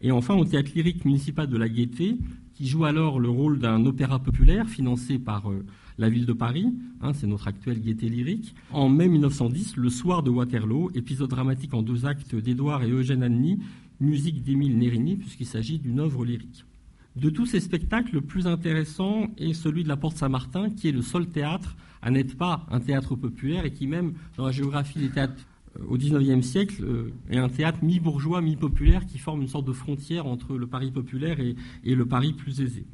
Et 0.00 0.10
enfin, 0.10 0.34
au 0.34 0.46
théâtre 0.46 0.70
lyrique 0.74 1.04
municipal 1.04 1.46
de 1.46 1.58
la 1.58 1.68
Gaîté, 1.68 2.16
qui 2.54 2.66
joue 2.66 2.86
alors 2.86 3.20
le 3.20 3.28
rôle 3.28 3.58
d'un 3.58 3.84
opéra 3.84 4.18
populaire 4.18 4.66
financé 4.66 5.18
par 5.18 5.50
euh, 5.50 5.62
la 5.98 6.08
ville 6.08 6.24
de 6.24 6.32
Paris, 6.32 6.72
hein, 7.02 7.12
c'est 7.12 7.26
notre 7.26 7.48
actuelle 7.48 7.82
gaieté 7.82 8.08
lyrique. 8.08 8.54
En 8.70 8.88
mai 8.88 9.08
1910, 9.08 9.76
le 9.76 9.90
soir 9.90 10.22
de 10.22 10.30
Waterloo, 10.30 10.90
épisode 10.94 11.28
dramatique 11.28 11.74
en 11.74 11.82
deux 11.82 12.06
actes 12.06 12.34
d'Édouard 12.34 12.82
et 12.82 12.90
Eugène 12.90 13.24
Anny, 13.24 13.58
musique 14.00 14.42
d'Émile 14.42 14.78
Nérini, 14.78 15.16
puisqu'il 15.16 15.44
s'agit 15.44 15.78
d'une 15.78 16.00
œuvre 16.00 16.24
lyrique. 16.24 16.64
De 17.16 17.30
tous 17.30 17.46
ces 17.46 17.60
spectacles, 17.60 18.14
le 18.14 18.20
plus 18.20 18.46
intéressant 18.46 19.28
est 19.36 19.52
celui 19.52 19.84
de 19.84 19.88
la 19.88 19.96
Porte 19.96 20.16
Saint-Martin, 20.16 20.70
qui 20.70 20.88
est 20.88 20.92
le 20.92 21.02
seul 21.02 21.26
théâtre 21.26 21.76
à 22.00 22.10
n'être 22.10 22.36
pas 22.36 22.66
un 22.70 22.80
théâtre 22.80 23.14
populaire 23.16 23.64
et 23.64 23.72
qui, 23.72 23.86
même 23.86 24.14
dans 24.36 24.46
la 24.46 24.52
géographie 24.52 24.98
des 24.98 25.10
théâtres 25.10 25.46
euh, 25.78 25.84
au 25.88 25.96
XIXe 25.98 26.44
siècle, 26.44 26.82
euh, 26.82 27.12
est 27.30 27.38
un 27.38 27.48
théâtre 27.48 27.78
mi-bourgeois, 27.82 28.40
mi-populaire 28.40 29.06
qui 29.06 29.18
forme 29.18 29.42
une 29.42 29.48
sorte 29.48 29.66
de 29.66 29.72
frontière 29.72 30.26
entre 30.26 30.56
le 30.56 30.66
Paris 30.66 30.90
populaire 30.90 31.38
et, 31.38 31.54
le 31.94 32.06
Paris 32.06 32.32
plus 32.32 32.60
aisé. 32.60 32.86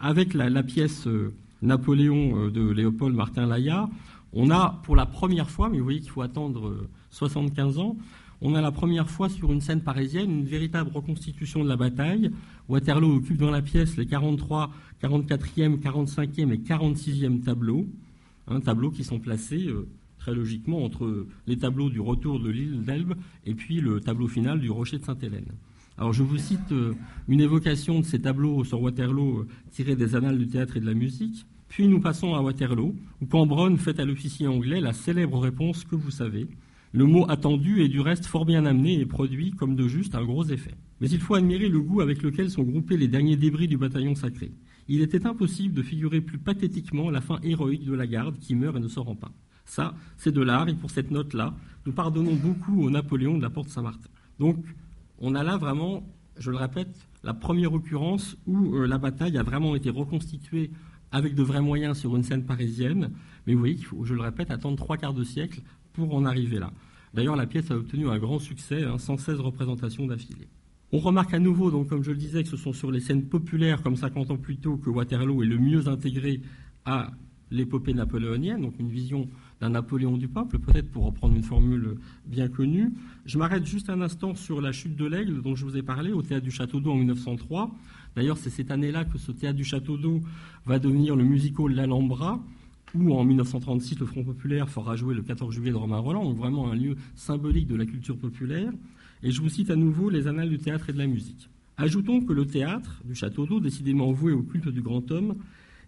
Avec 0.00 0.34
la, 0.34 0.62
pièce 0.62 1.06
euh, 1.06 1.34
Napoléon 1.60 2.48
de 2.48 2.70
Léopold 2.70 3.14
Martin 3.14 3.46
Laya, 3.46 3.88
on 4.32 4.50
a 4.50 4.80
pour 4.82 4.96
la 4.96 5.06
première 5.06 5.50
fois, 5.50 5.68
mais 5.68 5.78
vous 5.78 5.84
voyez 5.84 6.00
qu'il 6.00 6.10
faut 6.10 6.22
attendre 6.22 6.86
75 7.10 7.78
euh, 7.78 7.80
ans, 7.80 7.96
on 8.40 8.54
a 8.54 8.60
la 8.60 8.70
première 8.70 9.10
fois 9.10 9.28
sur 9.28 9.52
une 9.52 9.60
scène 9.60 9.80
parisienne 9.80 10.30
une 10.30 10.44
véritable 10.44 10.90
reconstitution 10.92 11.64
de 11.64 11.68
la 11.68 11.76
bataille. 11.76 12.30
Waterloo 12.68 13.16
occupe 13.16 13.38
dans 13.38 13.50
la 13.50 13.62
pièce 13.62 13.96
les 13.96 14.06
43, 14.06 14.70
44e, 15.02 15.78
45e 15.80 16.52
et 16.52 16.58
46e 16.58 17.40
tableaux, 17.40 17.86
un 18.46 18.60
tableau 18.60 18.90
qui 18.90 19.04
sont 19.04 19.18
placés 19.18 19.66
euh, 19.66 19.88
très 20.18 20.34
logiquement 20.34 20.84
entre 20.84 21.26
les 21.46 21.58
tableaux 21.58 21.90
du 21.90 22.00
retour 22.00 22.40
de 22.40 22.50
l'île 22.50 22.82
d'Elbe 22.82 23.14
et 23.46 23.54
puis 23.54 23.80
le 23.80 24.00
tableau 24.00 24.28
final 24.28 24.60
du 24.60 24.70
rocher 24.70 24.98
de 24.98 25.04
Sainte-Hélène. 25.04 25.52
Alors 25.96 26.12
je 26.12 26.22
vous 26.22 26.38
cite 26.38 26.70
euh, 26.70 26.94
une 27.26 27.40
évocation 27.40 27.98
de 28.00 28.04
ces 28.04 28.20
tableaux 28.20 28.62
sur 28.62 28.80
Waterloo 28.80 29.40
euh, 29.40 29.48
tirés 29.72 29.96
des 29.96 30.14
annales 30.14 30.38
du 30.38 30.46
théâtre 30.46 30.76
et 30.76 30.80
de 30.80 30.86
la 30.86 30.94
musique. 30.94 31.44
Puis 31.68 31.88
nous 31.88 32.00
passons 32.00 32.34
à 32.34 32.40
Waterloo, 32.40 32.94
où 33.20 33.26
Cambronne 33.26 33.76
fait 33.78 33.98
à 33.98 34.04
l'officier 34.04 34.46
anglais 34.46 34.80
la 34.80 34.92
célèbre 34.92 35.38
réponse 35.38 35.84
que 35.84 35.96
vous 35.96 36.10
savez, 36.10 36.46
le 36.92 37.04
mot 37.04 37.26
attendu 37.28 37.82
est 37.82 37.88
du 37.88 38.00
reste 38.00 38.26
fort 38.26 38.46
bien 38.46 38.64
amené 38.64 38.98
et 38.98 39.06
produit 39.06 39.50
comme 39.50 39.76
de 39.76 39.86
juste 39.88 40.14
un 40.14 40.24
gros 40.24 40.44
effet. 40.44 40.74
Mais 41.00 41.10
il 41.10 41.20
faut 41.20 41.34
admirer 41.34 41.68
le 41.68 41.80
goût 41.80 42.00
avec 42.00 42.22
lequel 42.22 42.50
sont 42.50 42.62
groupés 42.62 42.96
les 42.96 43.08
derniers 43.08 43.36
débris 43.36 43.68
du 43.68 43.76
bataillon 43.76 44.14
sacré. 44.14 44.52
Il 44.88 45.02
était 45.02 45.26
impossible 45.26 45.74
de 45.74 45.82
figurer 45.82 46.22
plus 46.22 46.38
pathétiquement 46.38 47.10
la 47.10 47.20
fin 47.20 47.38
héroïque 47.42 47.84
de 47.84 47.92
la 47.92 48.06
garde 48.06 48.38
qui 48.38 48.54
meurt 48.54 48.76
et 48.76 48.80
ne 48.80 48.88
se 48.88 48.98
rend 48.98 49.14
pas. 49.14 49.32
Ça, 49.66 49.94
c'est 50.16 50.32
de 50.32 50.40
l'art, 50.40 50.70
et 50.70 50.74
pour 50.74 50.90
cette 50.90 51.10
note-là, 51.10 51.54
nous 51.84 51.92
pardonnons 51.92 52.34
beaucoup 52.34 52.82
au 52.82 52.90
Napoléon 52.90 53.36
de 53.36 53.42
la 53.42 53.50
Porte 53.50 53.68
Saint-Martin. 53.68 54.08
Donc, 54.38 54.56
on 55.18 55.34
a 55.34 55.42
là 55.42 55.58
vraiment, 55.58 56.08
je 56.38 56.50
le 56.50 56.56
répète, 56.56 57.06
la 57.22 57.34
première 57.34 57.74
occurrence 57.74 58.38
où 58.46 58.76
euh, 58.76 58.86
la 58.86 58.96
bataille 58.96 59.36
a 59.36 59.42
vraiment 59.42 59.76
été 59.76 59.90
reconstituée 59.90 60.70
avec 61.10 61.34
de 61.34 61.42
vrais 61.42 61.60
moyens 61.60 61.98
sur 61.98 62.16
une 62.16 62.22
scène 62.22 62.44
parisienne. 62.44 63.10
Mais 63.46 63.52
vous 63.52 63.58
voyez 63.58 63.74
qu'il 63.74 63.84
faut, 63.84 64.04
je 64.04 64.14
le 64.14 64.22
répète, 64.22 64.50
attendre 64.50 64.76
trois 64.76 64.96
quarts 64.96 65.14
de 65.14 65.24
siècle 65.24 65.60
pour 66.06 66.16
en 66.16 66.24
arriver 66.24 66.58
là. 66.58 66.72
D'ailleurs, 67.14 67.36
la 67.36 67.46
pièce 67.46 67.70
a 67.70 67.76
obtenu 67.76 68.08
un 68.08 68.18
grand 68.18 68.38
succès, 68.38 68.84
116 68.96 69.38
hein, 69.38 69.42
représentations 69.42 70.06
d'affilée. 70.06 70.48
On 70.92 70.98
remarque 70.98 71.34
à 71.34 71.38
nouveau, 71.38 71.70
donc, 71.70 71.88
comme 71.88 72.02
je 72.02 72.10
le 72.10 72.16
disais, 72.16 72.42
que 72.42 72.48
ce 72.48 72.56
sont 72.56 72.72
sur 72.72 72.90
les 72.90 73.00
scènes 73.00 73.24
populaires, 73.24 73.82
comme 73.82 73.96
50 73.96 74.30
ans 74.30 74.36
plus 74.36 74.56
tôt, 74.56 74.76
que 74.76 74.88
Waterloo 74.88 75.42
est 75.42 75.46
le 75.46 75.58
mieux 75.58 75.88
intégré 75.88 76.40
à 76.84 77.10
l'épopée 77.50 77.94
napoléonienne, 77.94 78.62
donc 78.62 78.74
une 78.78 78.88
vision 78.88 79.28
d'un 79.60 79.70
Napoléon 79.70 80.16
du 80.16 80.28
peuple, 80.28 80.58
peut-être 80.58 80.90
pour 80.90 81.04
reprendre 81.04 81.34
une 81.34 81.42
formule 81.42 81.96
bien 82.26 82.48
connue. 82.48 82.92
Je 83.26 83.38
m'arrête 83.38 83.66
juste 83.66 83.90
un 83.90 84.00
instant 84.00 84.34
sur 84.34 84.60
la 84.60 84.72
chute 84.72 84.96
de 84.96 85.04
l'aigle 85.04 85.42
dont 85.42 85.54
je 85.54 85.64
vous 85.64 85.76
ai 85.76 85.82
parlé 85.82 86.12
au 86.12 86.22
théâtre 86.22 86.44
du 86.44 86.50
Château 86.50 86.80
d'Eau 86.80 86.92
en 86.92 86.96
1903. 86.96 87.70
D'ailleurs, 88.14 88.38
c'est 88.38 88.50
cette 88.50 88.70
année-là 88.70 89.04
que 89.04 89.18
ce 89.18 89.32
théâtre 89.32 89.56
du 89.56 89.64
Château 89.64 89.96
d'Eau 89.96 90.20
va 90.66 90.78
devenir 90.78 91.16
le 91.16 91.24
musical 91.24 91.72
L'Alhambra, 91.72 92.40
où 92.94 93.14
en 93.14 93.24
1936 93.24 93.98
le 93.98 94.06
Front 94.06 94.24
populaire 94.24 94.68
fera 94.68 94.96
jouer 94.96 95.14
le 95.14 95.22
14 95.22 95.54
juillet 95.54 95.70
de 95.70 95.76
Romain 95.76 95.98
Roland, 95.98 96.24
donc 96.24 96.36
vraiment 96.36 96.70
un 96.70 96.74
lieu 96.74 96.96
symbolique 97.14 97.66
de 97.66 97.76
la 97.76 97.86
culture 97.86 98.16
populaire. 98.16 98.72
Et 99.22 99.30
je 99.30 99.40
vous 99.40 99.48
cite 99.48 99.70
à 99.70 99.76
nouveau 99.76 100.10
les 100.10 100.26
annales 100.26 100.48
du 100.48 100.58
théâtre 100.58 100.90
et 100.90 100.92
de 100.92 100.98
la 100.98 101.06
musique. 101.06 101.48
Ajoutons 101.76 102.20
que 102.20 102.32
le 102.32 102.46
théâtre 102.46 103.02
du 103.04 103.14
Château 103.14 103.46
d'Eau, 103.46 103.60
décidément 103.60 104.10
voué 104.12 104.32
au 104.32 104.42
culte 104.42 104.68
du 104.68 104.82
grand 104.82 105.10
homme, 105.10 105.36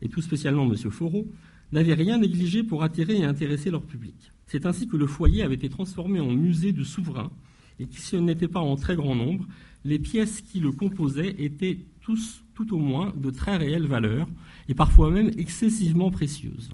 et 0.02 0.08
tout 0.08 0.22
spécialement 0.22 0.64
M. 0.64 0.76
Foreau, 0.90 1.26
n'avait 1.72 1.94
rien 1.94 2.18
négligé 2.18 2.62
pour 2.62 2.82
attirer 2.82 3.18
et 3.18 3.24
intéresser 3.24 3.70
leur 3.70 3.82
public. 3.82 4.32
C'est 4.46 4.66
ainsi 4.66 4.88
que 4.88 4.96
le 4.96 5.06
foyer 5.06 5.42
avait 5.42 5.54
été 5.54 5.68
transformé 5.68 6.20
en 6.20 6.30
musée 6.30 6.72
de 6.72 6.84
souverain, 6.84 7.30
et 7.78 7.86
que 7.86 7.94
si 7.94 8.02
ce 8.02 8.16
n'était 8.16 8.48
pas 8.48 8.60
en 8.60 8.76
très 8.76 8.96
grand 8.96 9.14
nombre, 9.14 9.46
les 9.84 9.98
pièces 9.98 10.42
qui 10.42 10.60
le 10.60 10.72
composaient 10.72 11.36
étaient 11.38 11.78
tous, 12.00 12.44
tout 12.54 12.74
au 12.74 12.78
moins, 12.78 13.12
de 13.16 13.30
très 13.30 13.56
réelle 13.56 13.86
valeur, 13.86 14.28
et 14.68 14.74
parfois 14.74 15.10
même 15.10 15.30
excessivement 15.38 16.10
précieuses. 16.10 16.70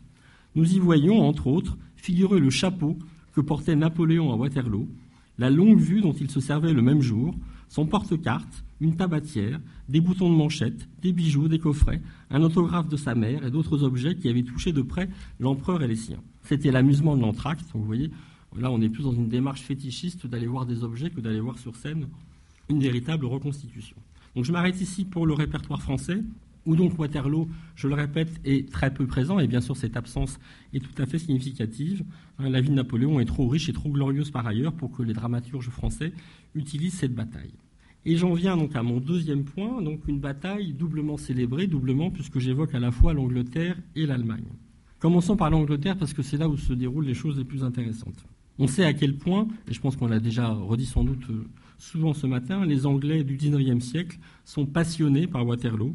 Nous 0.57 0.75
y 0.75 0.79
voyons, 0.79 1.21
entre 1.21 1.49
autres, 1.49 1.77
figurer 1.97 2.41
le 2.41 2.49
chapeau 2.49 2.99
que 3.35 3.43
portait 3.43 3.77
Napoléon 3.77 4.33
à 4.33 4.37
Waterloo, 4.37 4.89
la 5.37 5.51
longue 5.51 5.79
vue 5.79 6.01
dont 6.01 6.15
il 6.15 6.31
se 6.31 6.41
servait 6.41 6.73
le 6.73 6.81
même 6.81 7.03
jour, 7.03 7.35
son 7.69 7.85
porte-carte, 7.85 8.65
une 8.81 8.97
tabatière, 8.97 9.61
des 9.91 10.01
boutons 10.01 10.31
de 10.31 10.35
manchette, 10.35 10.89
des 11.03 11.13
bijoux, 11.13 11.49
des 11.49 11.59
coffrets, 11.59 12.01
un 12.31 12.43
autographe 12.43 12.89
de 12.89 12.97
sa 12.97 13.15
mère 13.15 13.45
et 13.45 13.51
d'autres 13.51 13.83
objets 13.83 14.17
qui 14.17 14.31
avaient 14.31 14.45
touché 14.45 14.73
de 14.73 14.81
près 14.81 15.11
l'empereur 15.41 15.83
et 15.83 15.89
les 15.89 15.97
siens. 15.97 16.23
C'était 16.43 16.71
l'amusement 16.71 17.19
de 17.19 17.21
l'entracte. 17.21 17.67
Vous 17.75 17.85
voyez, 17.85 18.11
là, 18.57 18.71
on 18.71 18.81
est 18.81 18.89
plus 18.89 19.03
dans 19.03 19.13
une 19.13 19.29
démarche 19.29 19.61
fétichiste 19.61 20.27
d'aller 20.27 20.47
voir 20.47 20.65
des 20.65 20.85
objets 20.85 21.11
que 21.11 21.21
d'aller 21.21 21.41
voir 21.41 21.59
sur 21.59 21.77
scène 21.77 22.07
une 22.71 22.81
véritable 22.81 23.27
reconstitution. 23.27 23.97
Donc 24.35 24.47
je 24.47 24.53
m'arrête 24.53 24.81
ici 24.81 25.05
pour 25.05 25.27
le 25.27 25.35
répertoire 25.35 25.83
français 25.83 26.23
où 26.67 26.77
donc 26.77 26.99
Waterloo, 26.99 27.49
je 27.75 27.89
le 27.89 27.95
répète, 27.95 28.41
est 28.45 28.71
très 28.71 28.93
peu 28.93 29.07
présent, 29.07 29.39
et 29.39 29.47
bien 29.47 29.61
sûr 29.61 29.77
cette 29.77 29.97
absence 29.97 30.39
est 30.75 30.81
tout 30.81 31.01
à 31.01 31.07
fait 31.07 31.19
significative. 31.19 32.05
Hein, 32.39 32.51
la 32.51 32.61
vie 32.61 32.69
de 32.69 32.75
Napoléon 32.75 33.21
est 33.21 33.25
trop 33.25 33.49
riche 33.49 33.69
et 33.69 33.73
trop 33.73 33.89
glorieuse 33.89 34.31
par 34.31 34.47
ailleurs 34.47 34.73
pour 34.73 34.91
que 34.91 35.03
les 35.03 35.15
dramaturges 35.15 35.71
français 35.71 36.13
utilisent 36.55 36.95
cette 36.95 37.15
bataille. 37.15 37.55
Et 38.05 38.17
j'en 38.17 38.35
viens 38.35 38.57
donc 38.57 38.77
à 38.77 38.83
mon 38.83 39.01
deuxième 39.01 39.45
point, 39.45 39.83
donc 39.83 40.07
une 40.07 40.21
bataille 40.21 40.73
doublement 40.73 41.17
célébrée, 41.17 41.67
doublement 41.67 42.11
puisque 42.11 42.39
j'évoque 42.39 42.75
à 42.75 42.79
la 42.79 42.93
fois 42.93 43.13
l'Angleterre 43.13 43.77
et 43.97 44.07
l'Allemagne. 44.07 44.47
Commençons 45.01 45.37
par 45.37 45.51
l'Angleterre 45.51 45.97
parce 45.97 46.13
que 46.13 46.23
c'est 46.23 46.37
là 46.37 46.49
où 46.49 46.57
se 46.57 46.73
déroulent 46.73 47.05
les 47.05 47.15
choses 47.15 47.37
les 47.37 47.45
plus 47.45 47.65
intéressantes. 47.65 48.25
On 48.59 48.67
sait 48.67 48.85
à 48.85 48.95
quel 48.95 49.17
point, 49.17 49.49
et 49.69 49.75
je 49.75 49.81
pense 49.81 49.97
qu'on 49.97 50.07
l'a 50.07 50.21
déjà 50.21 50.49
redit 50.49 50.87
sans 50.87 51.05
doute 51.05 51.29
euh, 51.29 51.47
souvent 51.79 52.15
ce 52.15 52.27
matin, 52.27 52.65
les 52.65 52.87
Anglais 52.87 53.23
du 53.23 53.37
XIXe 53.37 53.85
siècle 53.85 54.19
sont 54.45 54.67
passionnés 54.67 55.27
par 55.27 55.47
Waterloo, 55.47 55.95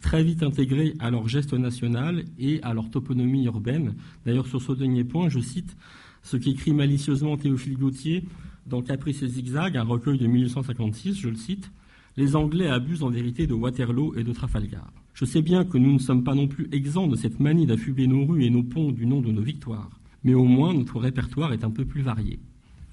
très 0.00 0.24
vite 0.24 0.42
intégrés 0.42 0.94
à 0.98 1.10
leur 1.10 1.28
geste 1.28 1.52
national 1.52 2.24
et 2.38 2.62
à 2.62 2.74
leur 2.74 2.90
toponymie 2.90 3.44
urbaine. 3.44 3.94
D'ailleurs, 4.24 4.46
sur 4.46 4.62
ce 4.62 4.72
dernier 4.72 5.04
point, 5.04 5.28
je 5.28 5.40
cite 5.40 5.76
ce 6.22 6.36
qu'écrit 6.36 6.72
malicieusement 6.72 7.36
Théophile 7.36 7.76
Gautier 7.76 8.24
dans 8.66 8.82
Caprice 8.82 9.22
et 9.22 9.28
Zigzag, 9.28 9.76
un 9.76 9.82
recueil 9.82 10.18
de 10.18 10.26
1856, 10.26 11.18
je 11.18 11.28
le 11.28 11.36
cite, 11.36 11.70
Les 12.16 12.36
Anglais 12.36 12.68
abusent 12.68 13.02
en 13.02 13.10
vérité 13.10 13.46
de 13.46 13.54
Waterloo 13.54 14.14
et 14.16 14.24
de 14.24 14.32
Trafalgar. 14.32 14.92
Je 15.14 15.24
sais 15.24 15.42
bien 15.42 15.64
que 15.64 15.78
nous 15.78 15.92
ne 15.92 15.98
sommes 15.98 16.24
pas 16.24 16.34
non 16.34 16.46
plus 16.46 16.68
exempts 16.72 17.08
de 17.08 17.16
cette 17.16 17.40
manie 17.40 17.66
d'affubler 17.66 18.06
nos 18.06 18.24
rues 18.24 18.44
et 18.44 18.50
nos 18.50 18.62
ponts 18.62 18.92
du 18.92 19.06
nom 19.06 19.20
de 19.20 19.32
nos 19.32 19.42
victoires, 19.42 19.90
mais 20.24 20.34
au 20.34 20.44
moins 20.44 20.72
notre 20.72 20.98
répertoire 20.98 21.52
est 21.52 21.64
un 21.64 21.70
peu 21.70 21.84
plus 21.84 22.02
varié. 22.02 22.38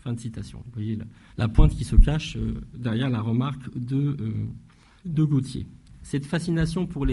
Fin 0.04 0.14
de 0.14 0.20
citation. 0.20 0.60
Vous 0.66 0.72
voyez 0.74 0.98
la, 1.38 1.48
pointe 1.48 1.76
qui 1.76 1.84
se 1.84 1.96
cache 1.96 2.38
euh, 2.38 2.62
derrière 2.76 3.10
la 3.10 3.22
remarque 3.22 3.70
de, 3.76 4.18
euh, 4.20 4.32
de 5.06 5.24
Gautier 5.24 5.68
cette 6.08 6.26
fascination 6.26 6.86
pour, 6.86 7.06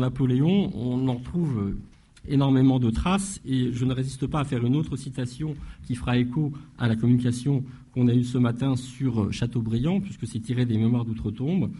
Napoléon, 0.00 0.70
on 0.74 1.08
en 1.08 1.16
trouve 1.16 1.58
euh, 1.58 1.78
énormément 2.26 2.78
de 2.78 2.88
traces 2.88 3.38
et 3.44 3.70
je 3.70 3.84
ne 3.84 3.92
résiste 3.92 4.26
pas 4.26 4.40
à 4.40 4.44
faire 4.44 4.64
une 4.64 4.76
autre 4.76 4.96
citation 4.96 5.54
qui 5.86 5.94
fera 5.94 6.16
écho 6.16 6.50
à 6.78 6.88
la 6.88 6.96
communication 6.96 7.62
qu'on 7.92 8.08
a 8.08 8.14
eue 8.14 8.24
ce 8.24 8.38
matin 8.38 8.76
sur 8.76 9.24
euh, 9.24 9.30
Chateaubriand, 9.30 10.00
puisque 10.00 10.26
c'est 10.26 10.40
tiré 10.40 10.64
des 10.64 10.78
Mémoires 10.78 11.04
d'outre-tombe. 11.04 11.70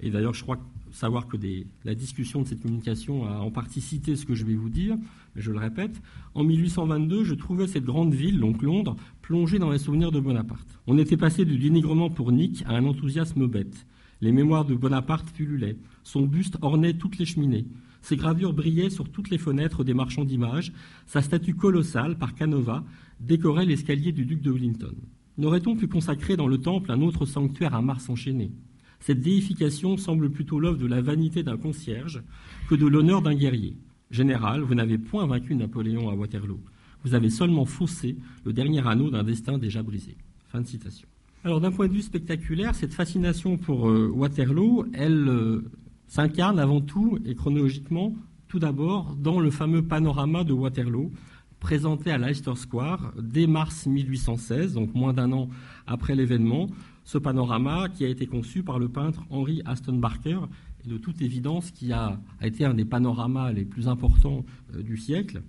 Et 0.00 0.08
d'ailleurs, 0.08 0.32
je 0.32 0.42
crois 0.42 0.58
savoir 0.90 1.26
que 1.26 1.36
la 1.84 1.94
discussion 1.94 2.40
de 2.40 2.48
cette 2.48 2.62
communication 2.62 3.26
a 3.26 3.40
en 3.40 3.50
partie 3.50 3.82
cité 3.82 4.16
ce 4.16 4.24
que 4.24 4.34
je 4.34 4.46
vais 4.46 4.54
vous 4.54 4.70
dire, 4.70 4.96
mais 5.36 5.42
je 5.42 5.52
le 5.52 5.58
répète. 5.58 6.00
En 6.34 6.44
1822, 6.44 7.24
je 7.24 7.34
trouvais 7.34 7.66
cette 7.66 7.84
grande 7.84 8.14
ville, 8.14 8.40
donc 8.40 8.62
Londres, 8.62 8.96
plongée 9.20 9.58
dans 9.58 9.70
les 9.70 9.78
souvenirs 9.78 10.12
de 10.12 10.20
Bonaparte. 10.20 10.80
On 10.86 10.96
était 10.96 11.18
passé 11.18 11.44
du 11.44 11.58
dénigrement 11.58 12.08
pour 12.08 12.32
Nick 12.32 12.64
à 12.66 12.70
un 12.70 12.86
enthousiasme 12.86 13.46
bête. 13.46 13.84
Les 14.20 14.32
mémoires 14.32 14.64
de 14.64 14.74
Bonaparte 14.74 15.32
pullulaient. 15.32 15.78
Son 16.02 16.22
buste 16.22 16.58
ornait 16.60 16.94
toutes 16.94 17.18
les 17.18 17.24
cheminées. 17.24 17.66
Ses 18.02 18.16
gravures 18.16 18.52
brillaient 18.52 18.90
sur 18.90 19.08
toutes 19.08 19.30
les 19.30 19.38
fenêtres 19.38 19.84
des 19.84 19.94
marchands 19.94 20.24
d'images. 20.24 20.72
Sa 21.06 21.22
statue 21.22 21.54
colossale, 21.54 22.18
par 22.18 22.34
Canova, 22.34 22.84
décorait 23.20 23.66
l'escalier 23.66 24.12
du 24.12 24.26
duc 24.26 24.42
de 24.42 24.50
Wellington. 24.50 24.94
N'aurait-on 25.38 25.76
pu 25.76 25.88
consacrer 25.88 26.36
dans 26.36 26.48
le 26.48 26.58
temple 26.58 26.92
un 26.92 27.00
autre 27.00 27.24
sanctuaire 27.24 27.74
à 27.74 27.80
Mars 27.80 28.10
enchaîné 28.10 28.52
Cette 29.00 29.20
déification 29.20 29.96
semble 29.96 30.30
plutôt 30.30 30.60
l'œuvre 30.60 30.78
de 30.78 30.86
la 30.86 31.00
vanité 31.00 31.42
d'un 31.42 31.56
concierge 31.56 32.22
que 32.68 32.74
de 32.74 32.86
l'honneur 32.86 33.22
d'un 33.22 33.34
guerrier. 33.34 33.76
Général, 34.10 34.60
vous 34.60 34.74
n'avez 34.74 34.98
point 34.98 35.26
vaincu 35.26 35.54
Napoléon 35.54 36.10
à 36.10 36.14
Waterloo. 36.14 36.60
Vous 37.04 37.14
avez 37.14 37.30
seulement 37.30 37.64
faussé 37.64 38.16
le 38.44 38.52
dernier 38.52 38.86
anneau 38.86 39.10
d'un 39.10 39.24
destin 39.24 39.56
déjà 39.56 39.82
brisé. 39.82 40.16
Fin 40.48 40.60
de 40.60 40.66
citation. 40.66 41.08
Alors 41.42 41.62
d'un 41.62 41.72
point 41.72 41.88
de 41.88 41.94
vue 41.94 42.02
spectaculaire, 42.02 42.74
cette 42.74 42.92
fascination 42.92 43.56
pour 43.56 43.88
euh, 43.88 44.12
Waterloo, 44.14 44.84
elle 44.92 45.26
euh, 45.26 45.64
s'incarne 46.06 46.58
avant 46.58 46.82
tout 46.82 47.18
et 47.24 47.34
chronologiquement, 47.34 48.14
tout 48.46 48.58
d'abord, 48.58 49.16
dans 49.16 49.40
le 49.40 49.50
fameux 49.50 49.80
panorama 49.80 50.44
de 50.44 50.52
Waterloo, 50.52 51.10
présenté 51.58 52.10
à 52.10 52.18
Leicester 52.18 52.54
Square 52.56 53.14
dès 53.18 53.46
mars 53.46 53.86
1816, 53.86 54.74
donc 54.74 54.94
moins 54.94 55.14
d'un 55.14 55.32
an 55.32 55.48
après 55.86 56.14
l'événement. 56.14 56.68
Ce 57.04 57.16
panorama 57.16 57.88
qui 57.88 58.04
a 58.04 58.08
été 58.08 58.26
conçu 58.26 58.62
par 58.62 58.78
le 58.78 58.90
peintre 58.90 59.22
Henry 59.30 59.62
Aston 59.64 59.94
Barker, 59.94 60.40
et 60.84 60.88
de 60.90 60.98
toute 60.98 61.22
évidence 61.22 61.70
qui 61.70 61.90
a, 61.90 62.20
été 62.42 62.66
un 62.66 62.74
des 62.74 62.84
panoramas 62.84 63.52
les 63.52 63.64
plus 63.64 63.88
importants 63.88 64.44
euh, 64.74 64.82
du 64.82 64.98
siècle. 64.98 65.40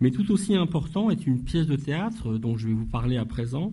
Mais 0.00 0.10
tout 0.10 0.32
aussi 0.32 0.56
important 0.56 1.10
est 1.10 1.28
une 1.28 1.44
pièce 1.44 1.68
de 1.68 1.76
théâtre 1.76 2.38
dont 2.38 2.56
je 2.56 2.66
vais 2.66 2.74
vous 2.74 2.86
parler 2.86 3.18
à 3.18 3.24
présent, 3.24 3.72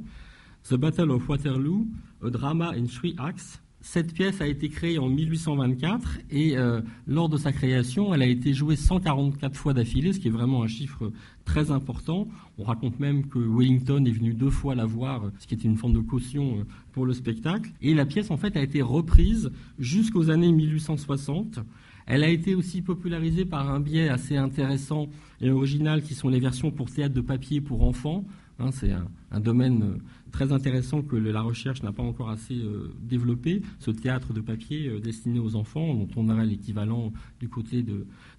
The 0.68 0.76
Battle 0.76 1.12
of 1.12 1.30
Waterloo, 1.30 1.86
a 2.24 2.30
drama 2.32 2.74
in 2.76 2.88
three 2.88 3.16
acts, 3.20 3.60
Cette 3.88 4.16
pièce 4.16 4.42
a 4.42 4.48
été 4.48 4.68
créée 4.68 4.98
en 4.98 5.10
1824 5.10 6.18
et 6.32 6.58
euh, 6.58 6.82
lors 7.06 7.30
de 7.30 7.38
sa 7.38 7.52
création, 7.52 8.16
elle 8.16 8.24
a 8.24 8.26
été 8.26 8.52
jouée 8.52 8.76
144 8.76 9.56
fois 9.56 9.76
d'affilée, 9.76 10.12
ce 10.12 10.20
qui 10.20 10.28
est 10.28 10.32
vraiment 10.32 10.64
un 10.64 10.68
chiffre 10.68 11.12
très 11.46 11.70
important. 11.70 12.28
On 12.58 12.64
raconte 12.64 13.00
même 13.00 13.28
que 13.28 13.38
Wellington 13.38 14.04
est 14.06 14.12
venu 14.12 14.34
deux 14.34 14.50
fois 14.50 14.74
la 14.74 14.88
voir, 14.88 15.30
ce 15.38 15.46
qui 15.46 15.54
était 15.54 15.68
une 15.68 15.78
forme 15.78 15.94
de 15.94 16.00
caution 16.00 16.58
euh, 16.58 16.64
pour 16.94 17.06
le 17.06 17.14
spectacle. 17.14 17.70
Et 17.84 17.94
la 17.94 18.08
pièce, 18.08 18.32
en 18.32 18.38
fait, 18.38 18.58
a 18.58 18.64
été 18.64 18.82
reprise 18.82 19.52
jusqu'aux 19.78 20.32
années 20.32 20.52
1860. 20.52 21.60
Elle 22.08 22.24
a 22.24 22.30
été 22.30 22.56
aussi 22.56 22.82
popularisée 22.82 23.46
par 23.46 23.70
un 23.70 23.80
biais 23.80 24.10
assez 24.10 24.36
intéressant 24.36 25.10
et 25.42 25.52
original 25.52 26.02
qui 26.02 26.16
sont 26.16 26.30
les 26.30 26.40
versions 26.40 26.72
pour 26.72 26.90
théâtre 26.90 27.14
de 27.14 27.22
papier 27.22 27.62
pour 27.62 27.84
enfants. 27.84 28.26
Hein, 28.58 28.70
c'est 28.72 28.92
un, 28.92 29.40
domaine 29.42 29.84
euh, 29.84 29.98
très 30.32 30.54
intéressant 30.54 31.02
que 31.02 31.18
la 31.18 31.42
recherche 31.42 31.84
n'a 31.84 31.92
pas 31.92 32.04
encore 32.04 32.30
assez 32.30 32.56
euh, 32.56 32.94
développé, 33.02 33.62
ce 33.80 33.92
théâtre 33.92 34.32
de 34.32 34.40
papier 34.40 34.88
euh, 34.88 35.00
destiné 35.00 35.40
aux 35.40 35.56
enfants, 35.56 35.94
dont 35.94 36.08
on 36.16 36.30
aurait 36.30 36.46
l'équivalent 36.46 37.12
du 37.42 37.50
côté 37.50 37.84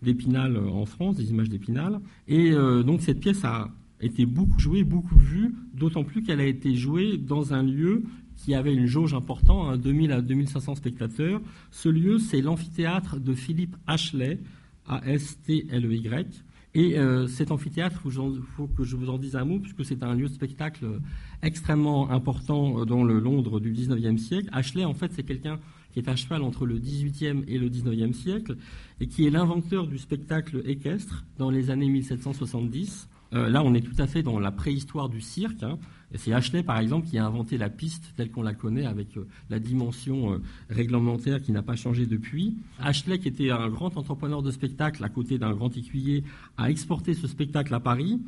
d'Épinal 0.02 0.56
en 0.56 0.86
France, 0.86 1.16
des 1.16 1.30
images 1.30 1.50
d'Épinal. 1.50 2.00
Et 2.28 2.52
donc 2.52 3.02
cette 3.02 3.20
pièce 3.20 3.44
a 3.44 3.70
été 4.00 4.26
beaucoup 4.26 4.58
jouée, 4.58 4.84
beaucoup 4.84 5.16
vue, 5.16 5.54
d'autant 5.74 6.04
plus 6.04 6.22
qu'elle 6.22 6.40
a 6.40 6.46
été 6.46 6.74
jouée 6.74 7.18
dans 7.18 7.52
un 7.52 7.62
lieu 7.62 8.04
qui 8.36 8.54
avait 8.54 8.74
une 8.74 8.86
jauge 8.86 9.14
importante, 9.14 9.80
2000 9.80 10.12
hein, 10.12 10.18
à 10.18 10.20
2500 10.22 10.76
spectateurs. 10.76 11.40
Ce 11.70 11.88
lieu, 11.88 12.18
c'est 12.18 12.40
l'amphithéâtre 12.40 13.18
de 13.18 13.34
Philippe 13.34 13.76
Ashley, 13.86 14.38
A-S-T-L-E-Y, 14.86 16.44
et 16.76 16.98
euh, 16.98 17.26
cet 17.26 17.52
amphithéâtre, 17.52 18.02
il 18.04 18.42
faut 18.54 18.66
que 18.66 18.84
je 18.84 18.96
vous 18.96 19.08
en 19.08 19.16
dise 19.16 19.34
un 19.34 19.46
mot, 19.46 19.58
puisque 19.58 19.82
c'est 19.82 20.02
un 20.02 20.12
lieu 20.12 20.28
de 20.28 20.34
spectacle 20.34 21.00
extrêmement 21.42 22.10
important 22.10 22.84
dans 22.84 23.02
le 23.02 23.18
Londres 23.18 23.60
du 23.60 23.72
19e 23.72 24.18
siècle. 24.18 24.50
Ashley, 24.52 24.84
en 24.84 24.92
fait, 24.92 25.10
c'est 25.14 25.22
quelqu'un 25.22 25.58
qui 25.94 26.00
est 26.00 26.08
à 26.10 26.16
cheval 26.16 26.42
entre 26.42 26.66
le 26.66 26.78
18e 26.78 27.44
et 27.48 27.56
le 27.56 27.70
19e 27.70 28.12
siècle, 28.12 28.58
et 29.00 29.06
qui 29.06 29.26
est 29.26 29.30
l'inventeur 29.30 29.86
du 29.86 29.96
spectacle 29.96 30.60
équestre 30.66 31.24
dans 31.38 31.48
les 31.48 31.70
années 31.70 31.88
1770. 31.88 33.08
Euh, 33.32 33.48
là, 33.48 33.62
on 33.64 33.74
est 33.74 33.80
tout 33.80 34.00
à 34.00 34.06
fait 34.06 34.22
dans 34.22 34.38
la 34.38 34.50
préhistoire 34.50 35.08
du 35.08 35.20
cirque. 35.20 35.62
Hein. 35.62 35.78
C'est 36.14 36.32
Ashley, 36.32 36.62
par 36.62 36.78
exemple, 36.78 37.08
qui 37.08 37.18
a 37.18 37.26
inventé 37.26 37.58
la 37.58 37.68
piste 37.68 38.12
telle 38.16 38.30
qu'on 38.30 38.42
la 38.42 38.54
connaît, 38.54 38.86
avec 38.86 39.16
euh, 39.16 39.26
la 39.50 39.58
dimension 39.58 40.32
euh, 40.32 40.42
réglementaire 40.70 41.42
qui 41.42 41.52
n'a 41.52 41.62
pas 41.62 41.76
changé 41.76 42.06
depuis. 42.06 42.54
Ashley, 42.80 43.18
qui 43.18 43.28
était 43.28 43.50
un 43.50 43.68
grand 43.68 43.96
entrepreneur 43.96 44.42
de 44.42 44.50
spectacle 44.50 45.02
à 45.02 45.08
côté 45.08 45.38
d'un 45.38 45.52
grand 45.52 45.76
écuyer, 45.76 46.22
a 46.56 46.70
exporté 46.70 47.14
ce 47.14 47.26
spectacle 47.26 47.74
à 47.74 47.80
Paris 47.80 48.20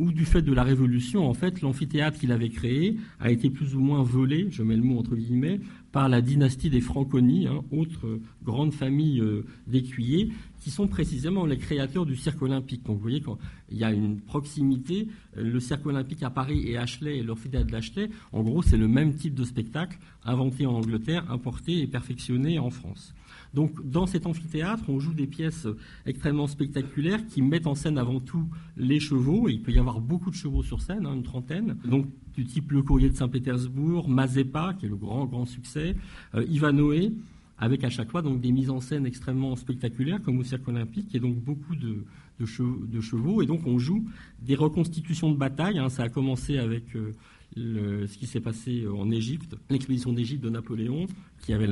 ou 0.00 0.12
du 0.12 0.24
fait 0.24 0.40
de 0.40 0.52
la 0.54 0.62
Révolution, 0.62 1.28
en 1.28 1.34
fait, 1.34 1.60
l'amphithéâtre 1.60 2.18
qu'il 2.18 2.32
avait 2.32 2.48
créé 2.48 2.96
a 3.20 3.30
été 3.30 3.50
plus 3.50 3.74
ou 3.74 3.80
moins 3.80 4.02
volé, 4.02 4.48
je 4.50 4.62
mets 4.62 4.76
le 4.76 4.82
mot 4.82 4.98
entre 4.98 5.14
guillemets, 5.14 5.60
par 5.92 6.08
la 6.08 6.22
dynastie 6.22 6.70
des 6.70 6.80
Franconi, 6.80 7.46
hein, 7.46 7.62
autre 7.70 8.18
grande 8.42 8.72
famille 8.72 9.20
euh, 9.20 9.44
d'écuyers, 9.66 10.32
qui 10.60 10.70
sont 10.70 10.88
précisément 10.88 11.44
les 11.44 11.58
créateurs 11.58 12.06
du 12.06 12.16
cirque 12.16 12.40
olympique. 12.40 12.82
Donc 12.84 12.96
vous 12.96 13.02
voyez, 13.02 13.20
quand 13.20 13.36
il 13.70 13.76
y 13.76 13.84
a 13.84 13.92
une 13.92 14.20
proximité, 14.20 15.08
euh, 15.36 15.42
le 15.42 15.60
cirque 15.60 15.84
olympique 15.84 16.22
à 16.22 16.30
Paris 16.30 16.64
et 16.66 16.78
Ashley 16.78 17.18
et 17.18 17.22
l'amphithéâtre 17.22 17.70
d'Ashley, 17.70 18.08
en 18.32 18.42
gros, 18.42 18.62
c'est 18.62 18.78
le 18.78 18.88
même 18.88 19.14
type 19.14 19.34
de 19.34 19.44
spectacle 19.44 19.98
inventé 20.24 20.64
en 20.64 20.76
Angleterre, 20.76 21.30
importé 21.30 21.78
et 21.82 21.86
perfectionné 21.86 22.58
en 22.58 22.70
France. 22.70 23.12
Donc, 23.54 23.84
dans 23.88 24.06
cet 24.06 24.26
amphithéâtre, 24.26 24.84
on 24.88 25.00
joue 25.00 25.12
des 25.12 25.26
pièces 25.26 25.66
extrêmement 26.06 26.46
spectaculaires 26.46 27.26
qui 27.26 27.42
mettent 27.42 27.66
en 27.66 27.74
scène 27.74 27.98
avant 27.98 28.20
tout 28.20 28.46
les 28.76 29.00
chevaux. 29.00 29.48
Et 29.48 29.52
il 29.52 29.62
peut 29.62 29.72
y 29.72 29.78
avoir 29.78 30.00
beaucoup 30.00 30.30
de 30.30 30.36
chevaux 30.36 30.62
sur 30.62 30.80
scène, 30.80 31.06
hein, 31.06 31.14
une 31.14 31.22
trentaine. 31.22 31.76
Donc, 31.84 32.06
du 32.34 32.44
type 32.44 32.70
Le 32.70 32.82
Courrier 32.82 33.10
de 33.10 33.16
Saint-Pétersbourg, 33.16 34.08
Mazepa, 34.08 34.74
qui 34.78 34.86
est 34.86 34.88
le 34.88 34.96
grand, 34.96 35.26
grand 35.26 35.46
succès, 35.46 35.96
euh, 36.34 36.44
Ivanoé, 36.48 37.12
avec 37.58 37.84
à 37.84 37.90
chaque 37.90 38.10
fois 38.10 38.22
donc 38.22 38.40
des 38.40 38.52
mises 38.52 38.70
en 38.70 38.80
scène 38.80 39.04
extrêmement 39.04 39.54
spectaculaires, 39.56 40.22
comme 40.22 40.38
au 40.38 40.44
Cirque 40.44 40.66
Olympique, 40.68 41.14
et 41.14 41.20
donc 41.20 41.36
beaucoup 41.36 41.74
de, 41.74 42.04
chevaux. 42.46 43.42
Et 43.42 43.46
donc, 43.46 43.66
on 43.66 43.78
joue 43.78 44.06
des 44.40 44.54
reconstitutions 44.54 45.30
de 45.30 45.36
bataille. 45.36 45.78
Hein. 45.78 45.88
Ça 45.88 46.04
a 46.04 46.08
commencé 46.08 46.58
avec. 46.58 46.94
Euh, 46.94 47.12
ce 47.56 48.16
qui 48.16 48.28
s'est 48.28 48.40
passé 48.40 48.86
en 48.86 49.10
Égypte, 49.10 49.56
l'expédition 49.70 50.12
d'Égypte 50.12 50.44
de 50.44 50.50
Napoléon, 50.50 51.08
qui 51.40 51.52
avait 51.52 51.66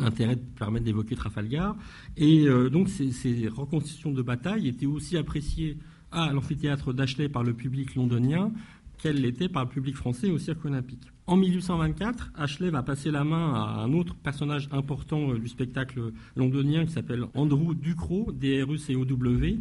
l'intérêt 0.00 0.36
de 0.36 0.42
permettre 0.58 0.84
d'évoquer 0.84 1.14
Trafalgar. 1.14 1.76
Et 2.16 2.46
euh, 2.46 2.68
donc 2.70 2.88
ces, 2.88 3.48
reconstitutions 3.48 4.12
de 4.12 4.22
bataille 4.22 4.68
étaient 4.68 4.86
aussi 4.86 5.16
appréciées 5.16 5.78
à 6.12 6.32
l'amphithéâtre 6.32 6.92
d'Ashley 6.92 7.28
par 7.28 7.42
le 7.42 7.54
public 7.54 7.94
londonien 7.94 8.52
qu'elles 8.98 9.20
l'étaient 9.20 9.48
par 9.48 9.64
le 9.64 9.70
public 9.70 9.96
français 9.96 10.30
au 10.30 10.38
Cirque 10.38 10.64
olympique. 10.64 11.02
En 11.26 11.36
1824, 11.36 12.32
Ashley 12.36 12.70
va 12.70 12.82
passer 12.82 13.10
la 13.10 13.24
main 13.24 13.54
à 13.54 13.82
un 13.82 13.92
autre 13.92 14.14
personnage 14.14 14.68
important 14.72 15.32
euh, 15.32 15.38
du 15.38 15.48
spectacle 15.48 16.12
londonien 16.36 16.84
qui 16.84 16.92
s'appelle 16.92 17.24
Andrew 17.34 17.74
Ducrot, 17.74 18.32
D-R-U-C-O-W, 18.32 19.58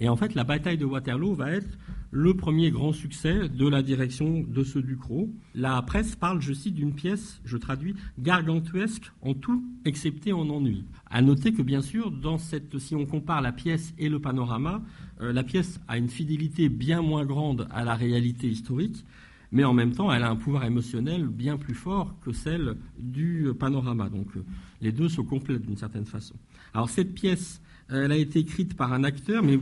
et 0.00 0.08
en 0.08 0.16
fait, 0.16 0.34
la 0.34 0.44
bataille 0.44 0.78
de 0.78 0.86
Waterloo 0.86 1.34
va 1.34 1.50
être 1.50 1.78
le 2.10 2.34
premier 2.34 2.70
grand 2.70 2.92
succès 2.92 3.48
de 3.48 3.68
la 3.68 3.82
direction 3.82 4.40
de 4.40 4.64
ce 4.64 4.78
Ducrot. 4.78 5.30
La 5.54 5.80
presse 5.82 6.16
parle, 6.16 6.40
je 6.40 6.52
cite, 6.52 6.74
d'une 6.74 6.94
pièce, 6.94 7.40
je 7.44 7.56
traduis, 7.56 7.94
gargantuesque 8.18 9.12
en 9.20 9.34
tout, 9.34 9.62
excepté 9.84 10.32
en 10.32 10.48
ennui. 10.48 10.84
À 11.08 11.22
noter 11.22 11.52
que, 11.52 11.62
bien 11.62 11.82
sûr, 11.82 12.10
dans 12.10 12.38
cette, 12.38 12.78
si 12.78 12.96
on 12.96 13.06
compare 13.06 13.42
la 13.42 13.52
pièce 13.52 13.94
et 13.98 14.08
le 14.08 14.18
panorama, 14.18 14.82
euh, 15.20 15.32
la 15.32 15.44
pièce 15.44 15.80
a 15.86 15.98
une 15.98 16.08
fidélité 16.08 16.68
bien 16.68 17.02
moins 17.02 17.24
grande 17.24 17.68
à 17.70 17.84
la 17.84 17.94
réalité 17.94 18.48
historique, 18.48 19.04
mais 19.52 19.64
en 19.64 19.74
même 19.74 19.92
temps, 19.92 20.12
elle 20.12 20.22
a 20.22 20.30
un 20.30 20.36
pouvoir 20.36 20.64
émotionnel 20.64 21.26
bien 21.26 21.58
plus 21.58 21.74
fort 21.74 22.14
que 22.22 22.32
celle 22.32 22.76
du 22.98 23.48
panorama. 23.58 24.08
Donc, 24.08 24.36
euh, 24.36 24.44
les 24.80 24.92
deux 24.92 25.08
se 25.08 25.20
complètent 25.20 25.66
d'une 25.66 25.76
certaine 25.76 26.06
façon. 26.06 26.34
Alors, 26.72 26.88
cette 26.88 27.14
pièce 27.14 27.60
elle 27.92 28.12
a 28.12 28.16
été 28.16 28.38
écrite 28.38 28.76
par 28.76 28.92
un 28.92 29.04
acteur, 29.04 29.42
mais 29.42 29.58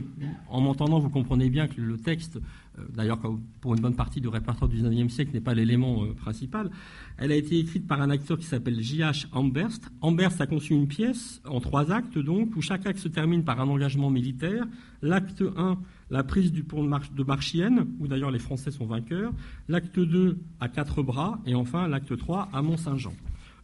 en 0.49 0.61
m'entendant, 0.61 0.99
vous 0.99 1.09
comprenez 1.09 1.49
bien 1.49 1.67
que 1.67 1.81
le 1.81 1.97
texte, 1.97 2.37
euh, 2.77 2.83
d'ailleurs 2.93 3.19
pour 3.61 3.73
une 3.73 3.81
bonne 3.81 3.95
partie 3.95 4.21
du 4.21 4.27
répertoire 4.27 4.69
du 4.69 4.77
XIXe 4.81 5.11
siècle, 5.11 5.31
n'est 5.33 5.41
pas 5.41 5.53
l'élément 5.53 6.03
euh, 6.03 6.13
principal. 6.13 6.69
Elle 7.17 7.31
a 7.31 7.35
été 7.35 7.57
écrite 7.57 7.87
par 7.87 8.01
un 8.01 8.09
acteur 8.09 8.37
qui 8.37 8.45
s'appelle 8.45 8.79
J.H. 8.81 9.27
Amberst. 9.31 9.89
Amberst 10.01 10.39
a 10.41 10.47
conçu 10.47 10.73
une 10.73 10.87
pièce 10.87 11.41
en 11.45 11.59
trois 11.59 11.91
actes, 11.91 12.17
donc, 12.17 12.55
où 12.55 12.61
chaque 12.61 12.85
acte 12.85 12.99
se 12.99 13.07
termine 13.07 13.43
par 13.43 13.59
un 13.59 13.67
engagement 13.67 14.09
militaire. 14.09 14.65
L'acte 15.01 15.43
1, 15.55 15.77
la 16.11 16.23
prise 16.23 16.51
du 16.51 16.63
pont 16.63 16.83
de, 16.83 17.23
Marchienne, 17.23 17.87
où 17.99 18.07
d'ailleurs 18.07 18.31
les 18.31 18.39
Français 18.39 18.71
sont 18.71 18.85
vainqueurs. 18.85 19.33
L'acte 19.67 19.99
2, 19.99 20.37
à 20.59 20.69
quatre 20.69 21.01
bras. 21.01 21.39
Et 21.45 21.55
enfin, 21.55 21.87
l'acte 21.87 22.15
3, 22.15 22.49
à 22.53 22.61
Mont-Saint-Jean. 22.61 23.13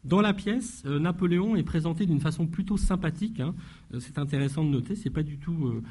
Dans 0.06 0.22
la 0.22 0.34
pièce, 0.34 0.84
euh, 0.86 1.00
Napoléon 1.00 1.56
est 1.56 1.64
présenté 1.64 2.06
d'une 2.06 2.20
façon 2.20 2.46
plutôt 2.46 2.78
sympathique. 2.78 3.40
Hein. 3.40 3.56
Euh, 3.94 4.00
c'est 4.00 4.20
intéressant 4.20 4.64
de 4.64 4.70
noter. 4.70 4.96
C'est 4.96 5.10
pas 5.10 5.24
du 5.24 5.40
tout, 5.40 5.66
euh, 5.66 5.82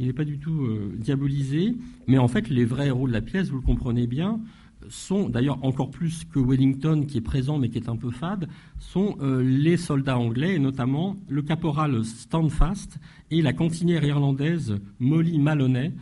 il 0.00 0.06
n'est 0.06 0.12
pas 0.12 0.24
du 0.24 0.40
tout 0.40 0.68
diabolisé. 0.96 1.76
Mais 2.08 2.18
en 2.18 2.26
fait, 2.26 2.48
les 2.48 2.64
vrais 2.64 2.88
héros 2.88 3.06
de 3.06 3.12
la 3.12 3.20
pièce, 3.20 3.50
vous 3.50 3.56
le 3.56 3.62
comprenez 3.62 4.08
bien, 4.08 4.40
sont 4.88 5.28
d'ailleurs 5.28 5.64
encore 5.64 5.90
plus 5.90 6.24
que 6.24 6.40
Wellington 6.40 7.04
qui 7.06 7.18
est 7.18 7.22
présent 7.22 7.56
mais 7.56 7.68
qui 7.68 7.78
est 7.78 7.88
un 7.88 7.94
peu 7.94 8.10
fade, 8.10 8.48
sont 8.80 9.16
les 9.20 9.76
soldats 9.76 10.18
anglais 10.18 10.56
et 10.56 10.58
notamment 10.58 11.16
le 11.28 11.42
caporal 11.42 12.04
Standfast 12.04 12.98
et 13.30 13.42
la 13.42 13.52
cantinière 13.52 14.02
irlandaise 14.02 14.74
Molly 14.98 15.38
Maloney. 15.38 15.92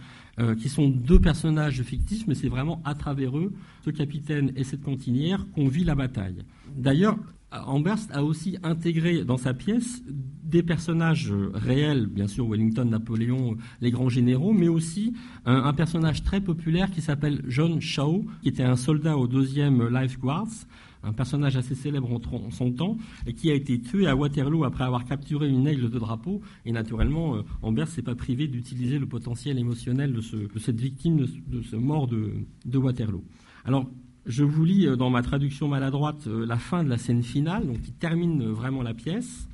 qui 0.59 0.71
sont 0.71 0.89
deux 0.89 1.21
personnages 1.21 1.83
fictifs, 1.83 2.27
mais 2.27 2.35
c'est 2.35 2.49
vraiment 2.49 2.81
à 2.87 2.95
travers 2.95 3.37
eux, 3.37 3.53
ce 3.85 3.91
capitaine 3.91 4.53
et 4.57 4.65
cette 4.65 4.83
cantinière, 4.83 5.47
qu'on 5.55 5.69
vit 5.69 5.85
la 5.85 5.95
bataille. 5.95 6.43
D'ailleurs, 6.75 7.19
Amberst 7.53 8.11
a 8.13 8.23
aussi 8.23 8.59
intégré 8.63 9.25
dans 9.25 9.37
sa 9.37 9.55
pièce 9.55 10.03
des 10.07 10.63
personnages 10.63 11.33
réels, 11.55 12.07
bien 12.07 12.27
sûr 12.27 12.49
Wellington, 12.49 12.85
Napoléon, 12.85 13.57
les 13.81 13.91
grands 13.91 14.09
généraux, 14.09 14.53
mais 14.53 14.69
aussi 14.69 15.15
un, 15.47 15.73
personnage 15.73 16.23
très 16.23 16.41
populaire 16.41 16.91
qui 16.91 17.01
s'appelle 17.01 17.43
John 17.49 17.81
Shaw, 17.81 18.25
qui 18.43 18.49
était 18.49 18.63
un 18.63 18.77
soldat 18.77 19.17
au 19.17 19.27
deuxième 19.27 19.89
Life 19.89 20.19
Guards, 20.19 20.67
un 21.03 21.13
personnage 21.13 21.57
assez 21.57 21.75
célèbre 21.75 22.11
en, 22.13 22.51
son 22.51 22.73
temps, 22.73 22.99
et 23.27 23.33
qui 23.33 23.51
a 23.51 23.55
été 23.55 23.81
tué 23.81 24.07
à 24.07 24.15
Waterloo 24.15 24.65
après 24.65 24.85
avoir 24.85 25.05
capturé 25.05 25.49
une 25.49 25.67
aigle 25.67 25.89
de 25.89 25.99
drapeau. 25.99 26.43
Et 26.67 26.73
naturellement, 26.73 27.37
euh, 27.37 27.43
Amberst 27.63 27.95
s'est 27.95 28.03
pas 28.03 28.15
privé 28.15 28.49
d'utiliser 28.49 28.99
le 28.99 29.07
potentiel 29.07 29.59
émotionnel 29.59 30.13
de, 30.13 30.21
cette 30.59 30.81
victime, 30.81 31.27
de, 31.47 31.63
ce 31.63 31.77
mort 31.77 32.07
de, 32.07 32.33
de 32.67 32.79
Waterloo. 32.79 33.25
Alors, 33.65 33.87
je 34.31 34.45
vous 34.45 34.65
lis 34.65 34.87
euh, 34.87 34.97
dans 34.97 35.11
ma 35.11 35.23
traduction 35.23 35.69
maladroite 35.69 36.27
euh, 36.27 36.47
la 36.47 36.57
fin 36.57 36.85
de 36.85 36.89
la 36.89 36.99
scène 36.99 37.23
finale, 37.23 37.67
donc 37.67 37.81
qui 37.83 37.93
termine 37.93 38.43
euh, 38.43 38.53
vraiment 38.53 38.83
la 38.83 38.95
pièce. 38.95 39.49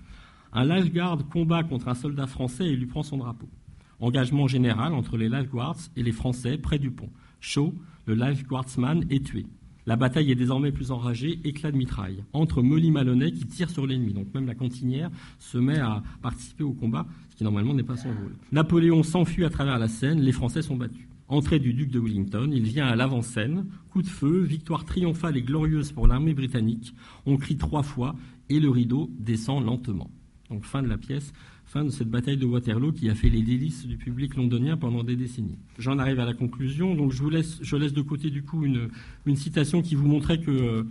Un 0.52 0.64
lifeguard 0.64 1.26
combat 1.28 1.64
contre 1.64 1.88
un 1.88 1.94
soldat 1.94 2.26
français 2.26 2.66
et 2.66 2.76
lui 2.76 2.86
prend 2.86 3.02
son 3.02 3.16
drapeau. 3.16 3.48
Engagement 4.00 4.46
général 4.46 4.92
entre 4.92 5.16
les 5.16 5.28
lifeguards 5.28 5.78
et 5.96 6.02
les 6.02 6.12
Français 6.12 6.58
près 6.58 6.78
du 6.78 6.90
pont. 6.90 7.08
Shaw, 7.40 7.74
le 8.06 8.14
lifeguardsman, 8.14 9.04
est 9.10 9.24
tué. 9.24 9.46
La 9.86 9.96
bataille 9.96 10.30
est 10.30 10.36
désormais 10.36 10.72
plus 10.72 10.90
enragée, 10.90 11.40
éclat 11.44 11.72
de 11.72 11.76
mitraille, 11.76 12.22
entre 12.32 12.60
Molly 12.60 12.90
Maloney 12.90 13.32
qui 13.32 13.46
tire 13.46 13.70
sur 13.70 13.86
l'ennemi. 13.86 14.12
Donc 14.12 14.32
même 14.34 14.46
la 14.46 14.54
cantinière 14.54 15.10
se 15.38 15.58
met 15.58 15.78
à 15.78 16.02
participer 16.22 16.64
au 16.64 16.72
combat, 16.72 17.06
ce 17.30 17.36
qui 17.36 17.44
normalement 17.44 17.72
n'est 17.72 17.82
pas 17.82 17.96
son 17.96 18.08
rôle. 18.08 18.34
Napoléon 18.52 19.02
s'enfuit 19.02 19.44
à 19.44 19.50
travers 19.50 19.78
la 19.78 19.88
Seine, 19.88 20.20
les 20.20 20.32
Français 20.32 20.62
sont 20.62 20.76
battus. 20.76 21.06
Entrée 21.28 21.58
du 21.58 21.74
duc 21.74 21.90
de 21.90 21.98
Wellington, 21.98 22.50
il 22.52 22.62
vient 22.62 22.86
à 22.86 22.94
l'avant-scène, 22.94 23.66
coup 23.90 24.02
de 24.02 24.06
feu, 24.06 24.42
victoire 24.42 24.84
triomphale 24.84 25.36
et 25.36 25.42
glorieuse 25.42 25.90
pour 25.90 26.06
l'armée 26.06 26.34
britannique. 26.34 26.94
On 27.26 27.36
crie 27.36 27.56
trois 27.56 27.82
fois 27.82 28.14
et 28.48 28.60
le 28.60 28.70
rideau 28.70 29.10
descend 29.18 29.64
lentement. 29.64 30.08
Donc 30.50 30.64
fin 30.64 30.82
de 30.82 30.88
la 30.88 30.96
pièce, 30.96 31.32
fin 31.64 31.84
de 31.84 31.90
cette 31.90 32.08
bataille 32.08 32.36
de 32.36 32.46
Waterloo 32.46 32.92
qui 32.92 33.10
a 33.10 33.16
fait 33.16 33.28
les 33.28 33.42
délices 33.42 33.86
du 33.86 33.96
public 33.96 34.36
londonien 34.36 34.76
pendant 34.76 35.02
des 35.02 35.16
décennies. 35.16 35.58
J'en 35.78 35.98
arrive 35.98 36.20
à 36.20 36.24
la 36.24 36.34
conclusion, 36.34 36.94
donc 36.94 37.10
je 37.10 37.20
vous 37.20 37.30
laisse, 37.30 37.60
laisse 37.72 37.92
de 37.92 38.02
côté 38.02 38.30
du 38.30 38.44
coup 38.44 38.64
une, 38.64 38.88
une 39.24 39.36
citation 39.36 39.82
qui 39.82 39.96
vous 39.96 40.06
montrait 40.06 40.40
que 40.40 40.50
euh, 40.52 40.82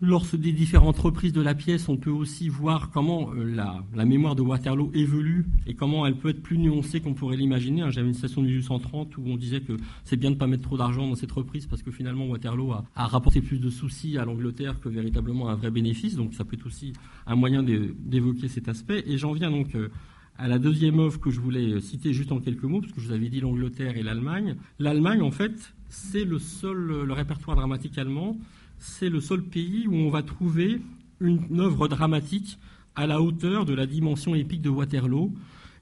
lors 0.00 0.24
des 0.32 0.52
différentes 0.52 0.98
reprises 0.98 1.32
de 1.32 1.42
la 1.42 1.54
pièce, 1.54 1.88
on 1.88 1.96
peut 1.96 2.10
aussi 2.10 2.48
voir 2.48 2.90
comment 2.90 3.32
euh, 3.34 3.44
la, 3.44 4.04
mémoire 4.04 4.34
de 4.34 4.42
Waterloo 4.42 4.90
évolue 4.94 5.46
et 5.66 5.74
comment 5.74 6.06
elle 6.06 6.16
peut 6.16 6.30
être 6.30 6.42
plus 6.42 6.56
nuancée 6.56 7.00
qu'on 7.00 7.12
pourrait 7.12 7.36
l'imaginer. 7.36 7.84
J'avais 7.90 8.08
une 8.08 8.14
citation 8.14 8.40
de 8.40 8.46
1830 8.46 9.16
où 9.18 9.22
on 9.26 9.36
disait 9.36 9.60
que 9.60 9.76
c'est 10.04 10.16
bien 10.16 10.30
de 10.30 10.36
ne 10.36 10.38
pas 10.38 10.46
mettre 10.46 10.62
trop 10.62 10.78
d'argent 10.78 11.06
dans 11.06 11.16
cette 11.16 11.32
reprise 11.32 11.66
parce 11.66 11.82
que 11.82 11.90
finalement 11.90 12.26
Waterloo 12.26 12.72
a, 12.72 12.84
a 12.96 13.06
rapporté 13.06 13.42
plus 13.42 13.58
de 13.58 13.68
soucis 13.68 14.16
à 14.16 14.24
l'Angleterre 14.24 14.80
que 14.80 14.88
véritablement 14.88 15.50
un 15.50 15.54
vrai 15.54 15.70
bénéfice. 15.70 16.16
Donc 16.16 16.32
ça 16.32 16.44
peut 16.44 16.56
être 16.56 16.66
aussi 16.66 16.94
un 17.26 17.36
moyen 17.36 17.62
d'évoquer 17.62 18.48
cet 18.48 18.68
aspect. 18.68 19.04
Et 19.06 19.18
j'en 19.18 19.32
viens 19.32 19.50
donc 19.50 19.74
euh, 19.74 19.90
à 20.38 20.48
la 20.48 20.58
deuxième 20.58 20.98
œuvre 20.98 21.20
que 21.20 21.30
je 21.30 21.40
voulais 21.40 21.78
citer 21.82 22.14
juste 22.14 22.32
en 22.32 22.40
quelques 22.40 22.64
mots, 22.64 22.80
parce 22.80 22.92
que 22.92 23.00
je 23.00 23.08
vous 23.08 23.12
avais 23.12 23.28
dit 23.28 23.40
l'Angleterre 23.40 23.98
et 23.98 24.02
l'Allemagne. 24.02 24.56
L'Allemagne, 24.78 25.20
en 25.20 25.30
fait, 25.30 25.74
c'est 25.90 26.24
le 26.24 26.38
seul, 26.38 26.78
le 27.04 27.12
répertoire 27.12 27.56
dramatique 27.56 27.98
allemand, 27.98 28.38
c'est 28.80 29.10
le 29.10 29.20
seul 29.20 29.42
pays 29.42 29.86
où 29.86 29.94
on 29.94 30.10
va 30.10 30.22
trouver 30.22 30.80
une 31.20 31.60
œuvre 31.60 31.86
dramatique 31.86 32.58
à 32.96 33.06
la 33.06 33.20
hauteur 33.22 33.66
de 33.66 33.74
la 33.74 33.86
dimension 33.86 34.34
épique 34.34 34.62
de 34.62 34.70
Waterloo. 34.70 35.32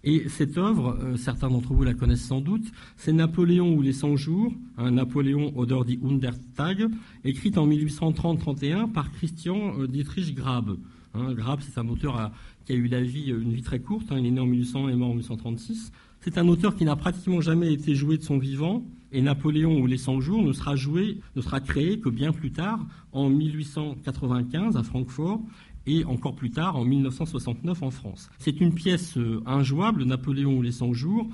Et 0.04 0.28
cette 0.28 0.58
œuvre, 0.58 0.96
euh, 1.00 1.16
certains 1.16 1.48
d'entre 1.48 1.72
vous 1.72 1.82
la 1.82 1.94
connaissent 1.94 2.24
sans 2.24 2.40
doute, 2.40 2.66
c'est 2.96 3.12
Napoléon 3.12 3.74
ou 3.74 3.82
les 3.82 3.92
100 3.92 4.16
jours, 4.16 4.52
un 4.76 4.92
Napoléon 4.92 5.52
Oder 5.56 5.80
die 5.84 5.98
Untertag, 6.04 6.88
écrite 7.24 7.58
en 7.58 7.66
1830-31 7.66 8.92
par 8.92 9.10
Christian 9.12 9.78
euh, 9.78 9.88
Dietrich 9.88 10.34
Grab. 10.34 10.76
Hein, 11.14 11.32
Grab, 11.34 11.60
c'est 11.62 11.78
un 11.78 11.88
auteur 11.88 12.16
à, 12.16 12.32
qui 12.64 12.72
a 12.72 12.76
eu 12.76 12.86
la 12.86 13.00
vie, 13.00 13.30
une 13.30 13.52
vie 13.52 13.62
très 13.62 13.80
courte. 13.80 14.12
Hein, 14.12 14.18
il 14.18 14.26
est 14.26 14.30
né 14.30 14.40
en 14.40 14.46
1800 14.46 14.88
et 14.88 14.94
mort 14.94 15.10
en 15.10 15.14
1836. 15.14 15.92
C'est 16.20 16.38
un 16.38 16.46
auteur 16.48 16.76
qui 16.76 16.84
n'a 16.84 16.96
pratiquement 16.96 17.40
jamais 17.40 17.72
été 17.72 17.94
joué 17.94 18.18
de 18.18 18.22
son 18.22 18.38
vivant. 18.38 18.84
Et 19.12 19.22
Napoléon 19.22 19.80
ou 19.80 19.86
les 19.86 19.96
100 19.96 20.20
jours 20.20 20.42
ne 20.42 20.52
sera 20.52 20.76
joué, 20.76 21.18
ne 21.34 21.40
sera 21.40 21.60
créé 21.60 21.98
que 21.98 22.08
bien 22.08 22.32
plus 22.32 22.52
tard, 22.52 22.84
en 23.12 23.30
1895 23.30 24.76
à 24.76 24.82
Francfort 24.82 25.40
et 25.86 26.04
encore 26.04 26.34
plus 26.34 26.50
tard 26.50 26.76
en 26.76 26.84
1969 26.84 27.82
en 27.82 27.90
France. 27.90 28.30
C'est 28.38 28.60
une 28.60 28.74
pièce 28.74 29.16
euh, 29.16 29.42
injouable, 29.46 30.04
Napoléon 30.04 30.58
ou 30.58 30.62
les 30.62 30.72
100 30.72 30.92
jours, 30.92 31.26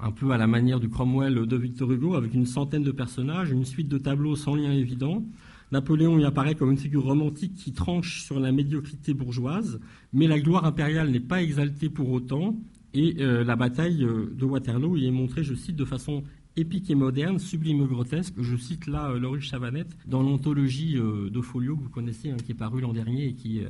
un 0.00 0.10
peu 0.10 0.30
à 0.30 0.38
la 0.38 0.46
manière 0.46 0.80
du 0.80 0.88
Cromwell 0.88 1.46
de 1.46 1.56
Victor 1.56 1.92
Hugo, 1.92 2.14
avec 2.14 2.32
une 2.32 2.46
centaine 2.46 2.84
de 2.84 2.92
personnages, 2.92 3.50
une 3.50 3.64
suite 3.64 3.88
de 3.88 3.98
tableaux 3.98 4.36
sans 4.36 4.54
lien 4.54 4.72
évident. 4.72 5.22
Napoléon 5.70 6.18
y 6.18 6.24
apparaît 6.24 6.54
comme 6.54 6.70
une 6.70 6.78
figure 6.78 7.04
romantique 7.04 7.54
qui 7.54 7.72
tranche 7.72 8.22
sur 8.22 8.40
la 8.40 8.52
médiocrité 8.52 9.12
bourgeoise, 9.12 9.80
mais 10.14 10.26
la 10.26 10.40
gloire 10.40 10.64
impériale 10.64 11.10
n'est 11.10 11.20
pas 11.20 11.42
exaltée 11.42 11.90
pour 11.90 12.10
autant, 12.10 12.56
et 12.94 13.16
euh, 13.20 13.44
la 13.44 13.56
bataille 13.56 14.02
euh, 14.02 14.32
de 14.34 14.44
Waterloo 14.46 14.96
y 14.96 15.06
est 15.06 15.10
montrée, 15.10 15.44
je 15.44 15.54
cite, 15.54 15.76
de 15.76 15.84
façon 15.84 16.22
épique 16.58 16.90
et 16.90 16.94
moderne, 16.94 17.38
sublime 17.38 17.86
grotesque. 17.86 18.34
Je 18.40 18.56
cite 18.56 18.86
là 18.86 19.10
euh, 19.10 19.18
Laurie 19.18 19.40
Chavanette 19.40 19.96
dans 20.06 20.22
l'anthologie 20.22 20.94
de 20.94 21.40
Folio 21.40 21.76
que 21.76 21.82
vous 21.82 21.88
connaissez, 21.88 22.30
hein, 22.30 22.36
qui 22.44 22.52
est 22.52 22.56
parue 22.56 22.80
l'an 22.80 22.92
dernier 22.92 23.26
et 23.26 23.34
qui 23.34 23.60
est 23.60 23.68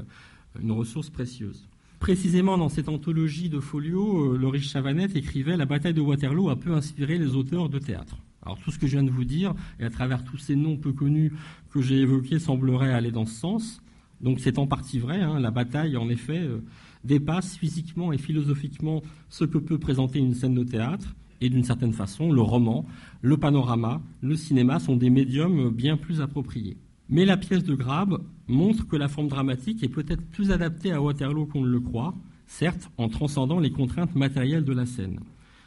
une 0.61 0.72
ressource 0.72 1.11
précieuse. 1.11 1.68
Précisément 2.01 2.57
dans 2.57 2.68
cette 2.68 2.88
anthologie 2.88 3.48
de 3.48 3.59
Folio, 3.61 4.37
Laurie 4.37 4.62
Chavanette 4.62 5.16
écrivait 5.16 5.57
La 5.57 5.66
bataille 5.66 5.94
de 5.94 6.01
Waterloo 6.01 6.48
a 6.48 6.57
peu 6.57 6.72
inspiré 6.72 7.18
les 7.18 7.35
auteurs 7.35 7.68
de 7.68 7.79
théâtre. 7.79 8.16
Alors 8.42 8.59
tout 8.59 8.70
ce 8.70 8.79
que 8.79 8.87
je 8.87 8.92
viens 8.92 9.03
de 9.03 9.11
vous 9.11 9.24
dire, 9.24 9.55
et 9.81 9.85
à 9.85 9.90
travers 9.90 10.24
tous 10.24 10.38
ces 10.38 10.57
noms 10.57 10.77
peu 10.77 10.92
connus 10.92 11.33
que 11.70 11.83
j'ai 11.83 11.98
évoqués, 11.98 12.38
semblerait 12.38 12.92
aller 12.92 13.11
dans 13.11 13.27
ce 13.27 13.35
sens. 13.35 13.83
Donc 14.20 14.40
c'est 14.40 14.59
en 14.59 14.66
partie 14.66 14.98
vrai. 14.98 15.20
Hein. 15.20 15.40
la 15.40 15.51
bataille, 15.51 15.96
en 15.96 16.09
effet, 16.09 16.38
euh, 16.38 16.62
dépasse 17.05 17.57
physiquement 17.57 18.12
et 18.12 18.18
philosophiquement 18.18 19.03
ce 19.29 19.44
que 19.44 19.59
peut 19.59 19.79
présenter 19.79 20.18
une 20.18 20.35
scène 20.35 20.55
de 20.55 20.64
théâtre. 20.64 21.14
Et 21.40 21.51
d'une 21.51 21.64
certaine 21.64 21.92
façon, 21.92 22.33
le 22.33 22.40
roman, 22.40 22.85
le 23.22 23.37
panorama, 23.37 24.01
le 24.22 24.37
cinéma 24.37 24.79
sont 24.79 24.96
des 24.96 25.11
médiums 25.11 25.70
bien 25.70 25.96
plus 25.96 26.20
appropriés. 26.20 26.77
Mais 27.09 27.24
la 27.24 27.37
pièce 27.37 27.64
de 27.64 27.74
Grab 27.74 28.18
montre 28.48 28.87
que 28.87 28.96
la 28.96 29.09
forme 29.09 29.29
dramatique 29.29 29.83
est 29.83 29.88
peut-être 29.88 30.24
plus 30.27 30.51
adaptée 30.51 30.92
à 30.92 31.01
Waterloo 31.01 31.46
qu'on 31.46 31.62
ne 31.62 31.70
le 31.70 31.81
croit, 31.81 32.14
certes 32.46 32.90
en 32.98 33.09
transcendant 33.09 33.61
les 33.61 33.70
contraintes 33.70 34.14
matérielles 34.14 34.64
de 34.64 34.72
la 34.72 34.85
scène. 34.85 35.20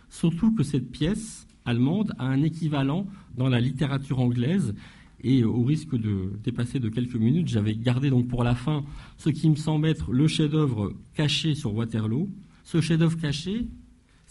Surtout 0.10 0.53
que 0.53 0.63
cette 0.63 0.91
pièce 0.91 1.47
allemande 1.65 2.13
a 2.19 2.25
un 2.25 2.43
équivalent 2.43 3.07
dans 3.38 3.49
la 3.49 3.60
littérature 3.60 4.19
anglaise. 4.19 4.75
Et 5.23 5.43
au 5.43 5.62
risque 5.63 5.95
de 5.95 6.31
dépasser 6.43 6.79
de 6.79 6.89
quelques 6.89 7.15
minutes, 7.15 7.47
j'avais 7.47 7.75
gardé 7.75 8.10
donc 8.10 8.27
pour 8.27 8.43
la 8.43 8.55
fin 8.55 8.84
ce 9.17 9.29
qui 9.29 9.49
me 9.49 9.55
semble 9.55 9.88
être 9.88 10.12
le 10.12 10.27
chef-d'œuvre 10.27 10.93
caché 11.13 11.53
sur 11.53 11.75
Waterloo. 11.75 12.27
Ce 12.63 12.81
chef-d'œuvre 12.81 13.17
caché, 13.17 13.67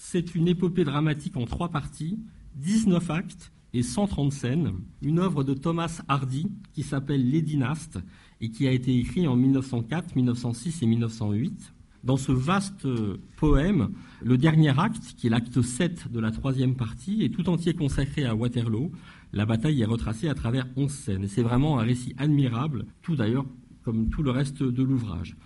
c'est 0.03 0.35
une 0.35 0.49
épopée 0.49 0.85
dramatique 0.85 1.37
en 1.37 1.45
trois 1.45 1.69
parties, 1.69 2.19
19 2.57 3.11
actes 3.11 3.53
et 3.75 3.83
130 3.83 4.33
scènes, 4.33 4.73
une 5.03 5.19
œuvre 5.19 5.45
de 5.45 5.53
Thomas 5.53 6.01
Hardy 6.09 6.47
qui 6.73 6.83
s'appelle 6.83 7.29
Les 7.29 7.43
Dynastes 7.43 7.99
et 8.41 8.51
qui 8.51 8.67
a 8.67 8.73
été 8.73 8.97
écrite 8.99 9.29
en 9.29 9.37
1904, 9.37 10.17
1906 10.17 10.83
et 10.83 10.87
1908. 10.87 11.75
Dans 12.03 12.17
ce 12.17 12.33
vaste 12.33 12.87
euh, 12.87 13.19
poème, 13.37 13.91
le 14.23 14.39
dernier 14.39 14.73
acte, 14.81 15.15
qui 15.19 15.27
est 15.27 15.31
l'acte 15.31 15.61
7 15.61 16.11
de 16.11 16.19
la 16.19 16.31
troisième 16.31 16.77
partie, 16.77 17.23
est 17.23 17.29
tout 17.29 17.51
entier 17.51 17.75
consacré 17.75 18.25
à 18.25 18.35
Waterloo. 18.35 18.91
La 19.35 19.45
bataille 19.45 19.83
est 19.83 19.87
retracée 19.87 20.31
à 20.31 20.35
travers 20.35 20.67
onze 20.77 20.93
scènes. 20.93 21.25
Et 21.25 21.29
c'est 21.29 21.43
vraiment 21.43 21.79
un 21.79 21.83
récit 21.83 22.15
admirable, 22.17 22.87
tout 23.03 23.17
d'ailleurs 23.17 23.45
comme 23.83 24.09
tout 24.09 24.23
le 24.23 24.31
reste 24.31 24.63
de 24.63 24.83
l'ouvrage. 24.83 25.37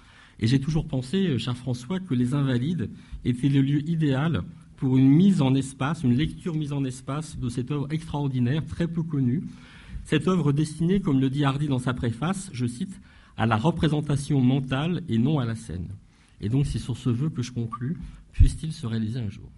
Et 0.41 0.47
j'ai 0.47 0.61
toujours 0.61 0.87
pensé, 0.87 1.29
euh, 1.29 1.39
cher 1.39 1.57
François, 1.57 2.01
que 2.01 2.15
les 2.15 2.35
Invalides 2.35 2.91
étaient 3.25 3.49
le 3.49 3.63
lieu 3.63 3.89
idéal 3.89 4.43
pour 4.77 4.97
une 4.97 5.09
mise 5.09 5.41
en 5.41 5.55
espace, 5.55 6.03
une 6.03 6.17
lecture 6.17 6.55
mise 6.55 6.73
en 6.73 6.85
espace 6.85 7.39
de 7.39 7.49
cette 7.49 7.71
œuvre 7.71 7.87
extraordinaire, 7.91 8.67
très 8.67 8.89
peu 8.89 9.03
connue. 9.03 9.43
Cette 10.05 10.29
œuvre 10.29 10.53
destinée, 10.53 11.01
comme 11.01 11.21
le 11.21 11.31
dit 11.31 11.45
Hardy 11.45 11.69
dans 11.69 11.79
sa 11.79 11.95
préface, 11.95 12.51
je 12.53 12.67
cite, 12.67 13.01
à 13.37 13.47
la 13.47 13.57
représentation 13.57 14.41
mentale 14.41 15.03
et 15.09 15.19
non 15.19 15.39
à 15.39 15.45
la 15.45 15.55
scène. 15.55 15.89
Et 16.41 16.49
donc 16.49 16.67
c'est 16.67 16.79
sur 16.79 16.97
ce 16.97 17.11
vœu 17.11 17.31
que 17.31 17.43
je 17.43 17.53
conclus, 17.53 17.97
puisse-t-il 18.33 18.73
se 18.73 18.87
réaliser 18.87 19.21
un 19.21 19.31
jour. 19.31 19.51